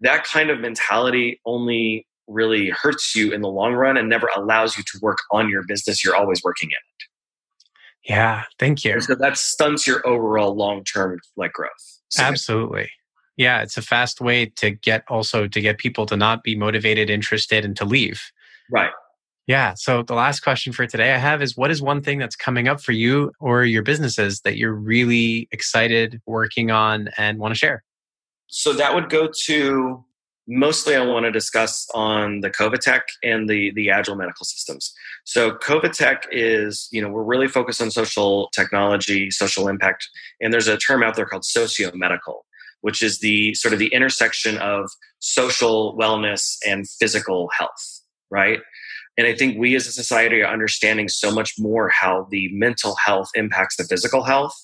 That 0.00 0.24
kind 0.24 0.50
of 0.50 0.60
mentality 0.60 1.40
only 1.46 2.06
really 2.26 2.70
hurts 2.70 3.14
you 3.14 3.32
in 3.32 3.40
the 3.40 3.48
long 3.48 3.74
run 3.74 3.96
and 3.96 4.08
never 4.08 4.28
allows 4.36 4.76
you 4.76 4.82
to 4.84 4.98
work 5.02 5.18
on 5.32 5.48
your 5.48 5.62
business. 5.66 6.04
You're 6.04 6.16
always 6.16 6.42
working 6.42 6.70
in 6.70 6.74
it. 6.74 8.10
Yeah, 8.10 8.44
thank 8.58 8.84
you. 8.84 8.92
And 8.92 9.02
so 9.02 9.14
that 9.16 9.36
stunts 9.36 9.86
your 9.86 10.06
overall 10.06 10.54
long 10.54 10.84
term 10.84 11.18
like 11.36 11.52
growth. 11.52 12.00
Absolutely. 12.18 12.90
Yeah, 13.36 13.62
it's 13.62 13.76
a 13.76 13.82
fast 13.82 14.20
way 14.20 14.46
to 14.56 14.70
get 14.70 15.04
also 15.08 15.46
to 15.48 15.60
get 15.60 15.78
people 15.78 16.06
to 16.06 16.16
not 16.16 16.42
be 16.42 16.56
motivated, 16.56 17.10
interested, 17.10 17.64
and 17.64 17.76
to 17.76 17.84
leave. 17.84 18.22
Right. 18.70 18.92
Yeah. 19.46 19.74
So 19.76 20.02
the 20.02 20.14
last 20.14 20.40
question 20.40 20.72
for 20.72 20.86
today 20.86 21.14
I 21.14 21.18
have 21.18 21.42
is 21.42 21.56
what 21.56 21.70
is 21.70 21.80
one 21.80 22.02
thing 22.02 22.18
that's 22.18 22.34
coming 22.34 22.66
up 22.66 22.80
for 22.80 22.92
you 22.92 23.32
or 23.38 23.64
your 23.64 23.82
businesses 23.82 24.40
that 24.40 24.56
you're 24.56 24.74
really 24.74 25.48
excited 25.52 26.20
working 26.26 26.70
on 26.70 27.10
and 27.16 27.38
want 27.38 27.54
to 27.54 27.58
share? 27.58 27.84
So 28.48 28.72
that 28.72 28.94
would 28.94 29.08
go 29.10 29.28
to 29.44 30.04
mostly 30.48 30.94
I 30.94 31.04
want 31.04 31.24
to 31.24 31.32
discuss 31.32 31.86
on 31.94 32.40
the 32.40 32.50
Covitech 32.50 33.02
and 33.22 33.48
the 33.48 33.72
the 33.74 33.90
agile 33.90 34.16
medical 34.16 34.44
systems. 34.44 34.94
So 35.24 35.52
Covitech 35.52 36.24
is, 36.30 36.88
you 36.92 37.02
know, 37.02 37.08
we're 37.08 37.24
really 37.24 37.48
focused 37.48 37.82
on 37.82 37.90
social 37.90 38.48
technology, 38.54 39.30
social 39.30 39.68
impact, 39.68 40.08
and 40.40 40.52
there's 40.52 40.68
a 40.68 40.76
term 40.76 41.02
out 41.02 41.16
there 41.16 41.26
called 41.26 41.44
socio-medical, 41.44 42.46
which 42.80 43.02
is 43.02 43.18
the 43.18 43.54
sort 43.54 43.72
of 43.72 43.78
the 43.78 43.92
intersection 43.92 44.58
of 44.58 44.90
social 45.18 45.96
wellness 45.96 46.56
and 46.66 46.88
physical 46.88 47.50
health, 47.56 48.02
right? 48.30 48.60
And 49.18 49.26
I 49.26 49.34
think 49.34 49.58
we 49.58 49.74
as 49.74 49.86
a 49.86 49.92
society 49.92 50.42
are 50.42 50.52
understanding 50.52 51.08
so 51.08 51.32
much 51.32 51.54
more 51.58 51.88
how 51.88 52.26
the 52.30 52.50
mental 52.52 52.96
health 52.96 53.28
impacts 53.34 53.76
the 53.76 53.84
physical 53.84 54.22
health. 54.22 54.54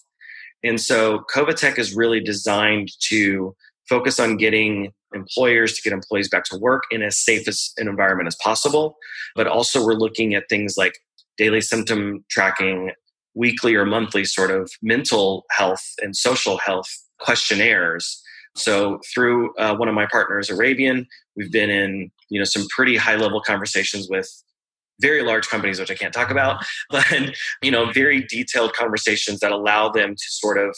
And 0.63 0.81
so 0.81 1.25
Covitech 1.35 1.79
is 1.79 1.97
really 1.97 2.21
designed 2.21 2.91
to 3.09 3.57
focus 3.89 4.21
on 4.21 4.37
getting 4.37 4.93
employers 5.15 5.75
to 5.75 5.83
get 5.83 5.93
employees 5.93 6.29
back 6.29 6.45
to 6.45 6.59
work 6.59 6.83
in 6.91 7.03
as 7.03 7.19
safe 7.19 7.49
as 7.49 7.73
an 7.79 7.89
environment 7.89 8.27
as 8.27 8.37
possible. 8.43 8.97
But 9.35 9.47
also, 9.47 9.85
we're 9.85 9.95
looking 9.95 10.35
at 10.35 10.45
things 10.49 10.75
like 10.77 10.95
daily 11.39 11.61
symptom 11.61 12.25
tracking, 12.31 12.93
weekly 13.35 13.75
or 13.75 13.85
monthly 13.85 14.25
sort 14.25 14.51
of 14.51 14.71
mental 14.83 15.45
health 15.51 15.83
and 16.01 16.17
social 16.17 16.59
health 16.59 16.89
questionnaires. 17.19 18.23
So 18.55 19.01
through 19.15 19.55
uh, 19.57 19.75
one 19.77 19.89
of 19.89 19.95
my 19.95 20.07
partners, 20.11 20.51
Arabian, 20.51 21.07
we've 21.37 21.53
been 21.53 21.71
in 21.71 22.11
you 22.29 22.39
know 22.39 22.45
some 22.45 22.67
pretty 22.69 22.97
high 22.97 23.17
level 23.17 23.41
conversations 23.41 24.09
with 24.11 24.29
very 25.01 25.23
large 25.23 25.49
companies, 25.49 25.81
which 25.81 25.91
I 25.91 25.95
can't 25.95 26.13
talk 26.13 26.31
about, 26.31 26.65
but 26.91 27.07
you 27.63 27.71
know 27.71 27.91
very 27.93 28.23
detailed 28.25 28.73
conversations 28.75 29.41
that 29.41 29.53
allow 29.53 29.89
them 29.89 30.11
to 30.11 30.25
sort 30.29 30.59
of 30.59 30.77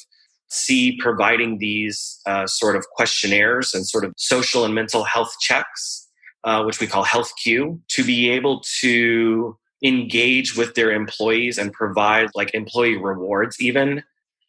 see 0.48 0.96
providing 1.00 1.58
these 1.58 2.20
uh, 2.26 2.46
sort 2.46 2.76
of 2.76 2.86
questionnaires 2.90 3.74
and 3.74 3.86
sort 3.86 4.04
of 4.04 4.12
social 4.16 4.64
and 4.64 4.74
mental 4.74 5.04
health 5.04 5.34
checks, 5.40 6.08
uh, 6.44 6.62
which 6.62 6.80
we 6.80 6.86
call 6.86 7.02
Health 7.02 7.32
Q, 7.42 7.80
to 7.88 8.04
be 8.04 8.30
able 8.30 8.62
to 8.80 9.56
engage 9.84 10.56
with 10.56 10.74
their 10.74 10.92
employees 10.92 11.58
and 11.58 11.72
provide 11.72 12.28
like 12.34 12.54
employee 12.54 12.96
rewards 12.96 13.60
even. 13.60 14.02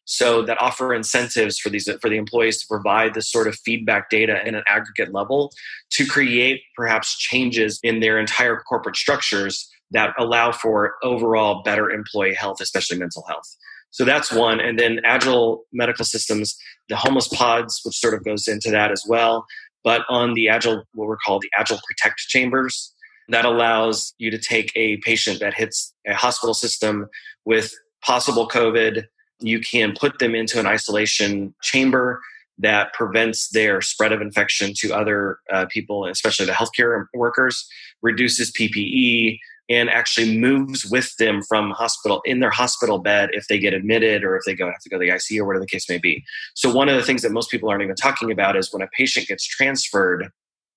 So 0.06 0.44
that 0.44 0.62
offer 0.62 0.94
incentives 0.94 1.58
for 1.58 1.70
these 1.70 1.90
for 2.00 2.10
the 2.10 2.18
employees 2.18 2.62
to 2.62 2.68
provide 2.68 3.16
this 3.16 3.32
sort 3.32 3.48
of 3.48 3.56
feedback 3.66 4.10
data 4.12 4.48
in 4.48 4.54
an 4.54 4.64
aggregate 4.68 5.14
level 5.14 5.52
to 5.92 6.06
create 6.06 6.62
perhaps 6.76 7.18
changes 7.18 7.80
in 7.82 8.02
their 8.02 8.20
entire 8.20 8.58
corporate 8.58 8.96
structures 8.96 9.68
that 9.92 10.14
allow 10.20 10.52
for 10.52 10.94
overall 11.04 11.64
better 11.64 11.90
employee 11.90 12.34
health 12.34 12.60
especially 12.62 12.98
mental 12.98 13.24
health 13.28 13.56
so 13.92 14.04
that's 14.04 14.32
one 14.32 14.60
and 14.60 14.80
then 14.80 15.00
agile 15.06 15.64
medical 15.72 16.06
systems 16.06 16.56
the 16.90 16.96
homeless 16.96 17.28
pods 17.30 17.82
which 17.84 17.98
sort 17.98 18.14
of 18.14 18.24
goes 18.24 18.48
into 18.48 18.70
that 18.70 18.92
as 18.92 19.04
well 19.08 19.46
but 19.84 20.02
on 20.10 20.34
the 20.34 20.50
agile 20.50 20.84
what 20.94 21.08
we're 21.08 21.18
called 21.26 21.42
the 21.42 21.50
agile 21.60 21.80
protect 21.88 22.20
chambers 22.20 22.94
that 23.30 23.46
allows 23.46 24.14
you 24.18 24.30
to 24.32 24.38
take 24.38 24.72
a 24.76 24.98
patient 24.98 25.40
that 25.40 25.54
hits 25.54 25.94
a 26.08 26.14
hospital 26.14 26.54
system 26.54 27.08
with 27.44 27.74
possible 28.04 28.48
COVID. 28.48 29.06
You 29.40 29.60
can 29.60 29.94
put 30.00 30.20
them 30.20 30.36
into 30.36 30.60
an 30.60 30.68
isolation 30.68 31.54
chamber 31.62 32.22
that 32.58 32.94
prevents 32.94 33.50
their 33.50 33.82
spread 33.82 34.14
of 34.14 34.22
infection 34.22 34.74
to 34.78 34.94
other 34.94 35.40
uh, 35.52 35.66
people, 35.70 36.06
especially 36.06 36.46
the 36.46 36.54
healthcare 36.54 37.06
workers, 37.14 37.68
reduces 38.02 38.52
PPE, 38.52 39.40
and 39.70 39.90
actually 39.90 40.38
moves 40.38 40.86
with 40.86 41.16
them 41.18 41.42
from 41.42 41.72
hospital 41.72 42.22
in 42.26 42.40
their 42.40 42.52
hospital 42.52 43.00
bed 43.00 43.30
if 43.34 43.48
they 43.48 43.58
get 43.58 43.74
admitted 43.74 44.24
or 44.24 44.36
if 44.36 44.44
they 44.46 44.54
go 44.54 44.68
have 44.68 44.80
to 44.80 44.90
go 44.90 44.98
to 44.98 45.06
the 45.06 45.12
ICU 45.12 45.40
or 45.40 45.46
whatever 45.46 45.64
the 45.64 45.70
case 45.70 45.90
may 45.90 45.98
be. 45.98 46.24
So 46.54 46.72
one 46.72 46.88
of 46.88 46.96
the 46.96 47.02
things 47.02 47.24
that 47.24 47.32
most 47.32 47.50
people 47.50 47.70
aren't 47.70 47.84
even 47.84 47.96
talking 47.96 48.32
about 48.32 48.56
is 48.56 48.72
when 48.72 48.84
a 48.84 48.88
patient 48.96 49.28
gets 49.28 49.46
transferred 49.46 50.30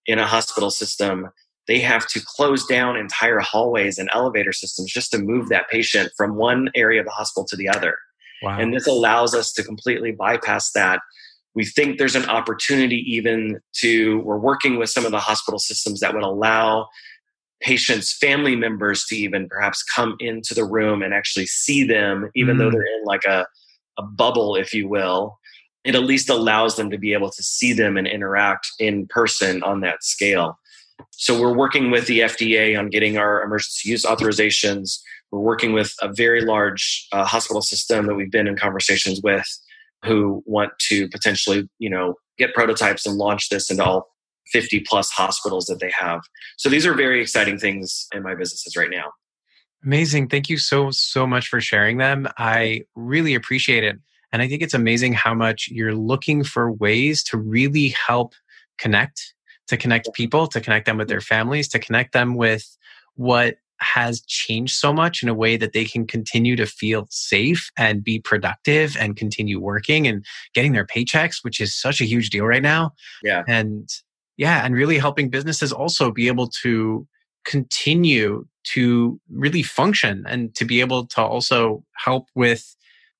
in 0.06 0.18
a 0.18 0.26
hospital 0.26 0.70
system, 0.70 1.28
they 1.66 1.80
have 1.80 2.06
to 2.08 2.20
close 2.24 2.66
down 2.66 2.96
entire 2.96 3.40
hallways 3.40 3.98
and 3.98 4.08
elevator 4.12 4.54
systems 4.54 4.90
just 4.90 5.10
to 5.12 5.18
move 5.18 5.50
that 5.50 5.68
patient 5.68 6.10
from 6.16 6.36
one 6.36 6.70
area 6.74 7.00
of 7.00 7.06
the 7.06 7.12
hospital 7.12 7.46
to 7.46 7.56
the 7.56 7.68
other. 7.68 7.94
Wow. 8.42 8.58
And 8.58 8.72
this 8.72 8.86
allows 8.86 9.34
us 9.34 9.52
to 9.52 9.62
completely 9.62 10.12
bypass 10.12 10.72
that. 10.72 11.00
We 11.54 11.66
think 11.66 11.98
there's 11.98 12.16
an 12.16 12.24
opportunity 12.26 13.04
even 13.12 13.60
to, 13.80 14.20
we're 14.20 14.38
working 14.38 14.78
with 14.78 14.90
some 14.90 15.04
of 15.04 15.10
the 15.10 15.18
hospital 15.18 15.58
systems 15.58 16.00
that 16.00 16.14
would 16.14 16.22
allow 16.22 16.86
patients' 17.60 18.16
family 18.16 18.56
members 18.56 19.04
to 19.06 19.16
even 19.16 19.48
perhaps 19.48 19.82
come 19.82 20.16
into 20.20 20.54
the 20.54 20.64
room 20.64 21.02
and 21.02 21.12
actually 21.12 21.46
see 21.46 21.84
them, 21.84 22.30
even 22.34 22.56
mm. 22.56 22.60
though 22.60 22.70
they're 22.70 22.82
in 22.82 23.04
like 23.04 23.24
a, 23.24 23.46
a 23.98 24.02
bubble, 24.02 24.56
if 24.56 24.72
you 24.72 24.88
will. 24.88 25.38
It 25.84 25.94
at 25.94 26.02
least 26.02 26.28
allows 26.28 26.76
them 26.76 26.90
to 26.90 26.98
be 26.98 27.12
able 27.12 27.30
to 27.30 27.42
see 27.42 27.72
them 27.72 27.96
and 27.96 28.06
interact 28.06 28.68
in 28.78 29.06
person 29.06 29.62
on 29.62 29.80
that 29.80 30.04
scale. 30.04 30.58
So 31.12 31.40
we're 31.40 31.56
working 31.56 31.90
with 31.90 32.06
the 32.06 32.20
FDA 32.20 32.78
on 32.78 32.90
getting 32.90 33.16
our 33.16 33.42
emergency 33.42 33.88
use 33.88 34.04
authorizations. 34.04 34.98
We're 35.30 35.40
working 35.40 35.72
with 35.72 35.94
a 36.02 36.12
very 36.12 36.42
large 36.42 37.06
uh, 37.12 37.24
hospital 37.24 37.62
system 37.62 38.06
that 38.06 38.14
we've 38.14 38.30
been 38.30 38.48
in 38.48 38.56
conversations 38.56 39.20
with 39.22 39.46
who 40.04 40.42
want 40.46 40.72
to 40.88 41.08
potentially, 41.08 41.68
you 41.78 41.90
know, 41.90 42.14
get 42.38 42.54
prototypes 42.54 43.06
and 43.06 43.16
launch 43.16 43.48
this 43.48 43.70
into 43.70 43.84
all 43.84 44.08
50 44.52 44.80
plus 44.80 45.10
hospitals 45.10 45.66
that 45.66 45.80
they 45.80 45.90
have. 45.98 46.20
So 46.56 46.68
these 46.68 46.86
are 46.86 46.94
very 46.94 47.20
exciting 47.20 47.58
things 47.58 48.06
in 48.14 48.22
my 48.22 48.34
businesses 48.34 48.76
right 48.76 48.90
now. 48.90 49.12
Amazing. 49.84 50.28
Thank 50.28 50.48
you 50.48 50.58
so, 50.58 50.90
so 50.90 51.26
much 51.26 51.48
for 51.48 51.60
sharing 51.60 51.98
them. 51.98 52.28
I 52.38 52.82
really 52.96 53.34
appreciate 53.34 53.84
it. 53.84 53.96
And 54.32 54.42
I 54.42 54.48
think 54.48 54.62
it's 54.62 54.74
amazing 54.74 55.14
how 55.14 55.34
much 55.34 55.68
you're 55.70 55.94
looking 55.94 56.44
for 56.44 56.72
ways 56.72 57.22
to 57.24 57.38
really 57.38 57.88
help 57.88 58.34
connect 58.76 59.34
to 59.68 59.76
connect 59.76 60.12
people, 60.14 60.46
to 60.48 60.60
connect 60.60 60.86
them 60.86 60.96
with 60.96 61.08
their 61.08 61.20
families, 61.20 61.68
to 61.68 61.78
connect 61.78 62.12
them 62.12 62.34
with 62.34 62.76
what 63.14 63.56
has 63.80 64.20
changed 64.22 64.74
so 64.74 64.92
much 64.92 65.22
in 65.22 65.28
a 65.28 65.34
way 65.34 65.56
that 65.56 65.72
they 65.72 65.84
can 65.84 66.06
continue 66.06 66.56
to 66.56 66.66
feel 66.66 67.06
safe 67.10 67.70
and 67.78 68.02
be 68.02 68.18
productive 68.18 68.96
and 68.98 69.16
continue 69.16 69.60
working 69.60 70.06
and 70.06 70.24
getting 70.52 70.72
their 70.72 70.86
paychecks, 70.86 71.36
which 71.42 71.60
is 71.60 71.78
such 71.78 72.00
a 72.00 72.04
huge 72.04 72.30
deal 72.30 72.44
right 72.44 72.62
now. 72.62 72.90
Yeah. 73.22 73.44
And 73.46 73.88
yeah, 74.38 74.64
and 74.64 74.74
really 74.74 74.98
helping 74.98 75.28
businesses 75.28 75.72
also 75.72 76.10
be 76.10 76.28
able 76.28 76.48
to 76.62 77.06
continue 77.44 78.46
to 78.72 79.20
really 79.30 79.62
function 79.62 80.24
and 80.26 80.54
to 80.54 80.64
be 80.64 80.80
able 80.80 81.06
to 81.06 81.20
also 81.20 81.84
help 81.96 82.28
with 82.34 82.74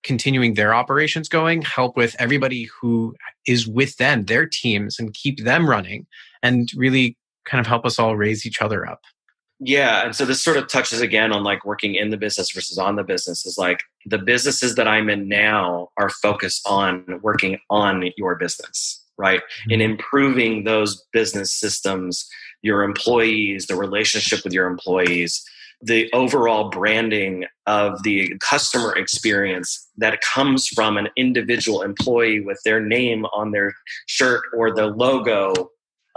continuing 0.04 0.54
their 0.54 0.72
operations 0.72 1.28
going, 1.28 1.62
help 1.62 1.96
with 1.96 2.14
everybody 2.18 2.68
who 2.80 3.14
is 3.46 3.66
with 3.66 3.96
them, 3.96 4.24
their 4.24 4.46
teams, 4.46 4.98
and 4.98 5.12
keep 5.12 5.44
them 5.44 5.68
running, 5.68 6.06
and 6.42 6.70
really 6.76 7.16
kind 7.44 7.60
of 7.60 7.66
help 7.66 7.84
us 7.84 7.98
all 7.98 8.16
raise 8.16 8.46
each 8.46 8.62
other 8.62 8.88
up. 8.88 9.00
Yeah. 9.60 10.04
And 10.04 10.14
so 10.14 10.24
this 10.24 10.40
sort 10.40 10.56
of 10.56 10.68
touches 10.68 11.00
again 11.00 11.32
on 11.32 11.42
like 11.42 11.64
working 11.64 11.96
in 11.96 12.10
the 12.10 12.16
business 12.16 12.52
versus 12.52 12.78
on 12.78 12.94
the 12.94 13.02
business 13.02 13.44
is 13.44 13.58
like 13.58 13.80
the 14.06 14.18
businesses 14.18 14.76
that 14.76 14.86
I'm 14.86 15.10
in 15.10 15.28
now 15.28 15.88
are 15.96 16.10
focused 16.10 16.62
on 16.64 17.04
working 17.22 17.58
on 17.68 18.10
your 18.16 18.36
business, 18.36 19.04
right? 19.18 19.40
Mm-hmm. 19.40 19.70
In 19.72 19.80
improving 19.80 20.64
those 20.64 21.04
business 21.12 21.52
systems, 21.52 22.28
your 22.62 22.82
employees, 22.82 23.66
the 23.66 23.76
relationship 23.76 24.44
with 24.44 24.52
your 24.52 24.66
employees, 24.66 25.44
the 25.80 26.10
overall 26.12 26.70
branding 26.70 27.44
of 27.66 28.02
the 28.02 28.32
customer 28.40 28.96
experience 28.96 29.88
that 29.96 30.20
comes 30.22 30.66
from 30.66 30.96
an 30.96 31.08
individual 31.16 31.82
employee 31.82 32.40
with 32.40 32.60
their 32.64 32.80
name 32.80 33.24
on 33.26 33.52
their 33.52 33.72
shirt 34.06 34.42
or 34.56 34.74
the 34.74 34.86
logo 34.86 35.52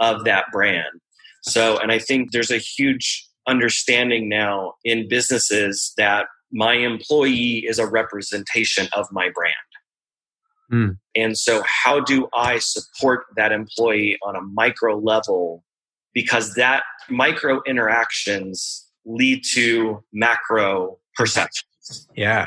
of 0.00 0.24
that 0.24 0.46
brand. 0.52 1.00
So, 1.42 1.78
and 1.78 1.92
I 1.92 1.98
think 1.98 2.32
there's 2.32 2.50
a 2.50 2.58
huge 2.58 3.28
understanding 3.46 4.28
now 4.28 4.74
in 4.84 5.08
businesses 5.08 5.92
that 5.96 6.26
my 6.52 6.74
employee 6.74 7.64
is 7.66 7.78
a 7.78 7.86
representation 7.86 8.88
of 8.94 9.06
my 9.10 9.30
brand. 9.34 9.54
Mm. 10.72 10.96
And 11.14 11.36
so, 11.36 11.62
how 11.66 12.00
do 12.00 12.28
I 12.34 12.58
support 12.58 13.24
that 13.36 13.52
employee 13.52 14.18
on 14.22 14.36
a 14.36 14.40
micro 14.40 14.98
level? 14.98 15.64
Because 16.14 16.54
that 16.54 16.82
micro 17.08 17.62
interactions 17.66 18.88
lead 19.04 19.42
to 19.52 20.02
macro 20.12 20.98
perceptions. 21.16 22.08
Yeah. 22.14 22.46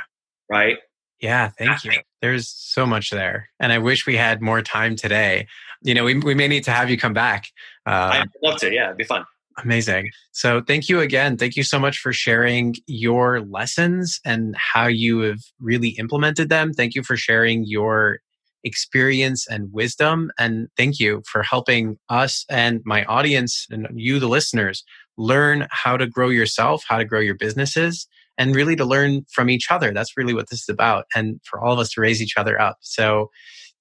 Right. 0.50 0.78
Yeah. 1.20 1.50
Thank 1.58 1.84
you. 1.84 1.92
There's 2.22 2.48
so 2.48 2.86
much 2.86 3.10
there. 3.10 3.50
And 3.60 3.72
I 3.72 3.78
wish 3.78 4.06
we 4.06 4.16
had 4.16 4.42
more 4.42 4.62
time 4.62 4.96
today. 4.96 5.48
You 5.82 5.94
know, 5.94 6.04
we, 6.04 6.16
we 6.16 6.36
may 6.36 6.48
need 6.48 6.64
to 6.66 6.72
have 6.72 6.90
you 6.90 6.98
come 6.98 7.14
back. 7.14 7.48
Uh, 7.86 8.24
I'd 8.24 8.30
love 8.44 8.60
to. 8.60 8.72
Yeah. 8.72 8.86
It'd 8.86 8.98
be 8.98 9.04
fun. 9.04 9.26
Amazing. 9.64 10.10
So 10.34 10.62
thank 10.62 10.90
you 10.90 11.00
again. 11.00 11.38
Thank 11.38 11.56
you 11.56 11.64
so 11.64 11.80
much 11.80 11.98
for 12.00 12.12
sharing 12.12 12.76
your 12.88 13.40
lessons 13.42 14.20
and 14.26 14.54
how 14.58 14.88
you 14.88 15.20
have 15.20 15.40
really 15.60 15.90
implemented 15.90 16.50
them. 16.50 16.74
Thank 16.74 16.94
you 16.94 17.04
for 17.04 17.16
sharing 17.16 17.64
your 17.66 18.20
experience 18.66 19.48
and 19.48 19.72
wisdom. 19.72 20.32
And 20.38 20.68
thank 20.76 21.00
you 21.00 21.22
for 21.32 21.42
helping 21.42 21.98
us 22.10 22.44
and 22.50 22.82
my 22.84 23.06
audience 23.06 23.66
and 23.70 23.88
you, 23.94 24.20
the 24.20 24.28
listeners, 24.28 24.84
learn 25.18 25.68
how 25.72 25.96
to 25.96 26.08
grow 26.08 26.30
yourself, 26.30 26.84
how 26.88 26.98
to 26.98 27.06
grow 27.06 27.20
your 27.22 27.36
businesses, 27.36 28.08
and 28.38 28.56
really 28.56 28.76
to 28.76 28.84
learn 28.84 29.24
from 29.32 29.50
each 29.50 29.72
other. 29.72 29.94
That's 29.94 30.18
really 30.18 30.34
what 30.34 30.50
this 30.50 30.62
is 30.64 30.70
about, 30.70 31.06
and 31.16 31.40
for 31.50 31.64
all 31.64 31.72
of 31.72 31.80
us 31.80 31.92
to 31.92 32.02
raise 32.02 32.22
each 32.22 32.34
other 32.36 32.60
up. 32.60 32.78
So, 32.82 33.30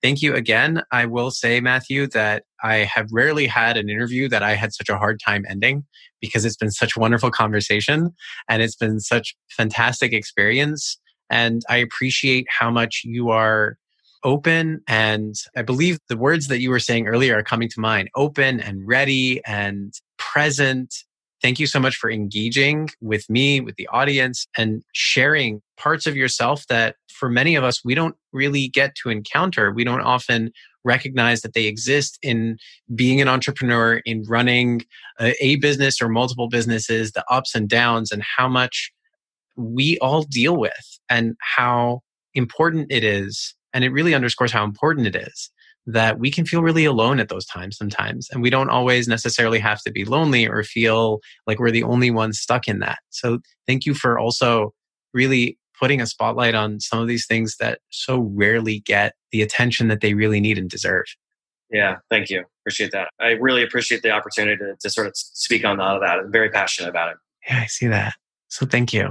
thank 0.05 0.21
you 0.21 0.35
again. 0.35 0.83
I 0.93 1.07
will 1.07 1.31
say, 1.31 1.62
Matthew, 1.62 2.07
that 2.09 2.43
I 2.62 2.88
have 2.95 3.09
rarely 3.11 3.47
had 3.47 3.79
an 3.79 3.88
interview 3.88 4.29
that 4.29 4.43
I 4.43 4.55
had 4.55 4.75
such 4.75 4.90
a 4.90 4.99
hard 4.99 5.19
time 5.19 5.47
ending 5.49 5.87
because 6.21 6.45
it's 6.45 6.59
been 6.59 6.71
such 6.71 6.95
a 6.95 7.01
wonderful 7.01 7.31
conversation 7.31 8.14
and 8.47 8.61
it's 8.61 8.77
been 8.77 9.01
such 9.01 9.35
fantastic 9.49 10.12
experience. 10.12 10.99
And 11.31 11.62
I 11.71 11.79
appreciate 11.79 12.47
how 12.51 12.71
much 12.71 13.01
you 13.07 13.31
are 13.31 13.79
open 14.25 14.83
and 14.87 15.37
I 15.57 15.62
believe 15.62 15.99
the 16.11 16.19
words 16.19 16.49
that 16.49 16.61
you 16.61 16.69
were 16.69 16.81
saying 16.81 17.07
earlier 17.07 17.38
are 17.38 17.43
coming 17.43 17.71
to 17.71 17.81
mind 17.81 18.11
open 18.14 18.61
and 18.61 18.87
ready 18.87 19.40
and 19.47 19.95
present 20.19 20.95
Thank 21.45 21.59
you 21.59 21.67
so 21.67 21.79
much 21.79 21.97
for 21.97 22.11
engaging 22.11 22.89
with 23.03 23.29
me, 23.29 23.61
with 23.61 23.77
the 23.77 23.87
audience, 23.89 24.47
and 24.57 24.83
sharing 24.95 25.61
parts 25.77 26.07
of 26.07 26.17
yourself 26.17 26.67
that 26.69 26.97
for 27.13 27.29
many 27.29 27.55
of 27.55 27.63
us, 27.63 27.85
we 27.85 27.95
don't 27.95 28.17
really 28.33 28.69
get 28.69 28.95
to 29.03 29.11
encounter. 29.11 29.71
We 29.71 29.85
don't 29.85 30.01
often 30.01 30.53
recognize 30.85 31.43
that 31.43 31.53
they 31.53 31.67
exist 31.67 32.19
in 32.23 32.57
being 32.95 33.21
an 33.21 33.29
entrepreneur, 33.29 34.01
in 34.07 34.25
running 34.27 34.87
a, 35.21 35.57
business 35.57 36.01
or 36.01 36.09
multiple 36.09 36.49
businesses, 36.49 37.13
the 37.13 37.23
ups 37.31 37.55
and 37.55 37.69
downs, 37.69 38.11
and 38.11 38.23
how 38.23 38.49
much 38.49 38.91
we 39.55 39.99
all 39.99 40.23
deal 40.23 40.57
with 40.57 40.99
and 41.11 41.37
how 41.41 42.01
important 42.33 42.87
it 42.91 43.05
is. 43.05 43.55
And 43.75 43.85
it 43.85 43.91
really 43.91 44.15
underscores 44.15 44.51
how 44.51 44.65
important 44.65 45.07
it 45.09 45.15
is 45.15 45.51
that 45.87 46.18
we 46.18 46.31
can 46.31 46.47
feel 46.47 46.62
really 46.62 46.85
alone 46.85 47.20
at 47.20 47.29
those 47.29 47.44
times 47.47 47.77
sometimes. 47.77 48.29
And 48.31 48.42
we 48.42 48.51
don't 48.51 48.70
always 48.70 49.07
necessarily 49.07 49.59
have 49.59 49.83
to 49.83 49.92
be 49.92 50.05
lonely 50.05 50.47
or 50.47 50.62
feel 50.62 51.20
like 51.47 51.59
we're 51.59 51.70
the 51.70 51.83
only 51.83 52.11
ones 52.11 52.40
stuck 52.40 52.66
in 52.68 52.79
that. 52.79 52.99
So 53.11 53.38
thank 53.66 53.85
you 53.85 53.94
for 53.94 54.18
also 54.18 54.73
really 55.12 55.59
putting 55.79 56.01
a 56.01 56.07
spotlight 56.07 56.55
on 56.55 56.81
some 56.81 57.01
of 57.01 57.09
these 57.09 57.27
things 57.27 57.57
that 57.61 57.81
so 57.90 58.31
rarely 58.35 58.81
get 58.81 59.14
the 59.33 59.42
attention 59.42 59.88
that 59.88 60.01
they 60.01 60.14
really 60.14 60.40
need 60.40 60.57
and 60.57 60.70
deserve. 60.70 61.05
Yeah, 61.70 61.97
thank 62.11 62.31
you. 62.31 62.44
Appreciate 62.62 62.92
that. 62.92 63.09
I 63.20 63.31
really 63.31 63.62
appreciate 63.62 64.03
the 64.03 64.11
opportunity 64.11 64.57
to, 64.57 64.77
to 64.81 64.90
sort 64.90 65.07
of 65.07 65.12
speak 65.16 65.64
on 65.64 65.81
all 65.81 65.97
of 65.97 66.03
that. 66.03 66.18
I'm 66.18 66.33
very 66.33 66.49
passionate 66.49 66.88
about 66.88 67.11
it. 67.11 67.16
Yeah, 67.49 67.61
I 67.61 67.66
see 67.66 67.88
that. 67.88 68.14
So 68.49 68.64
thank 68.64 68.92
you. 68.92 69.11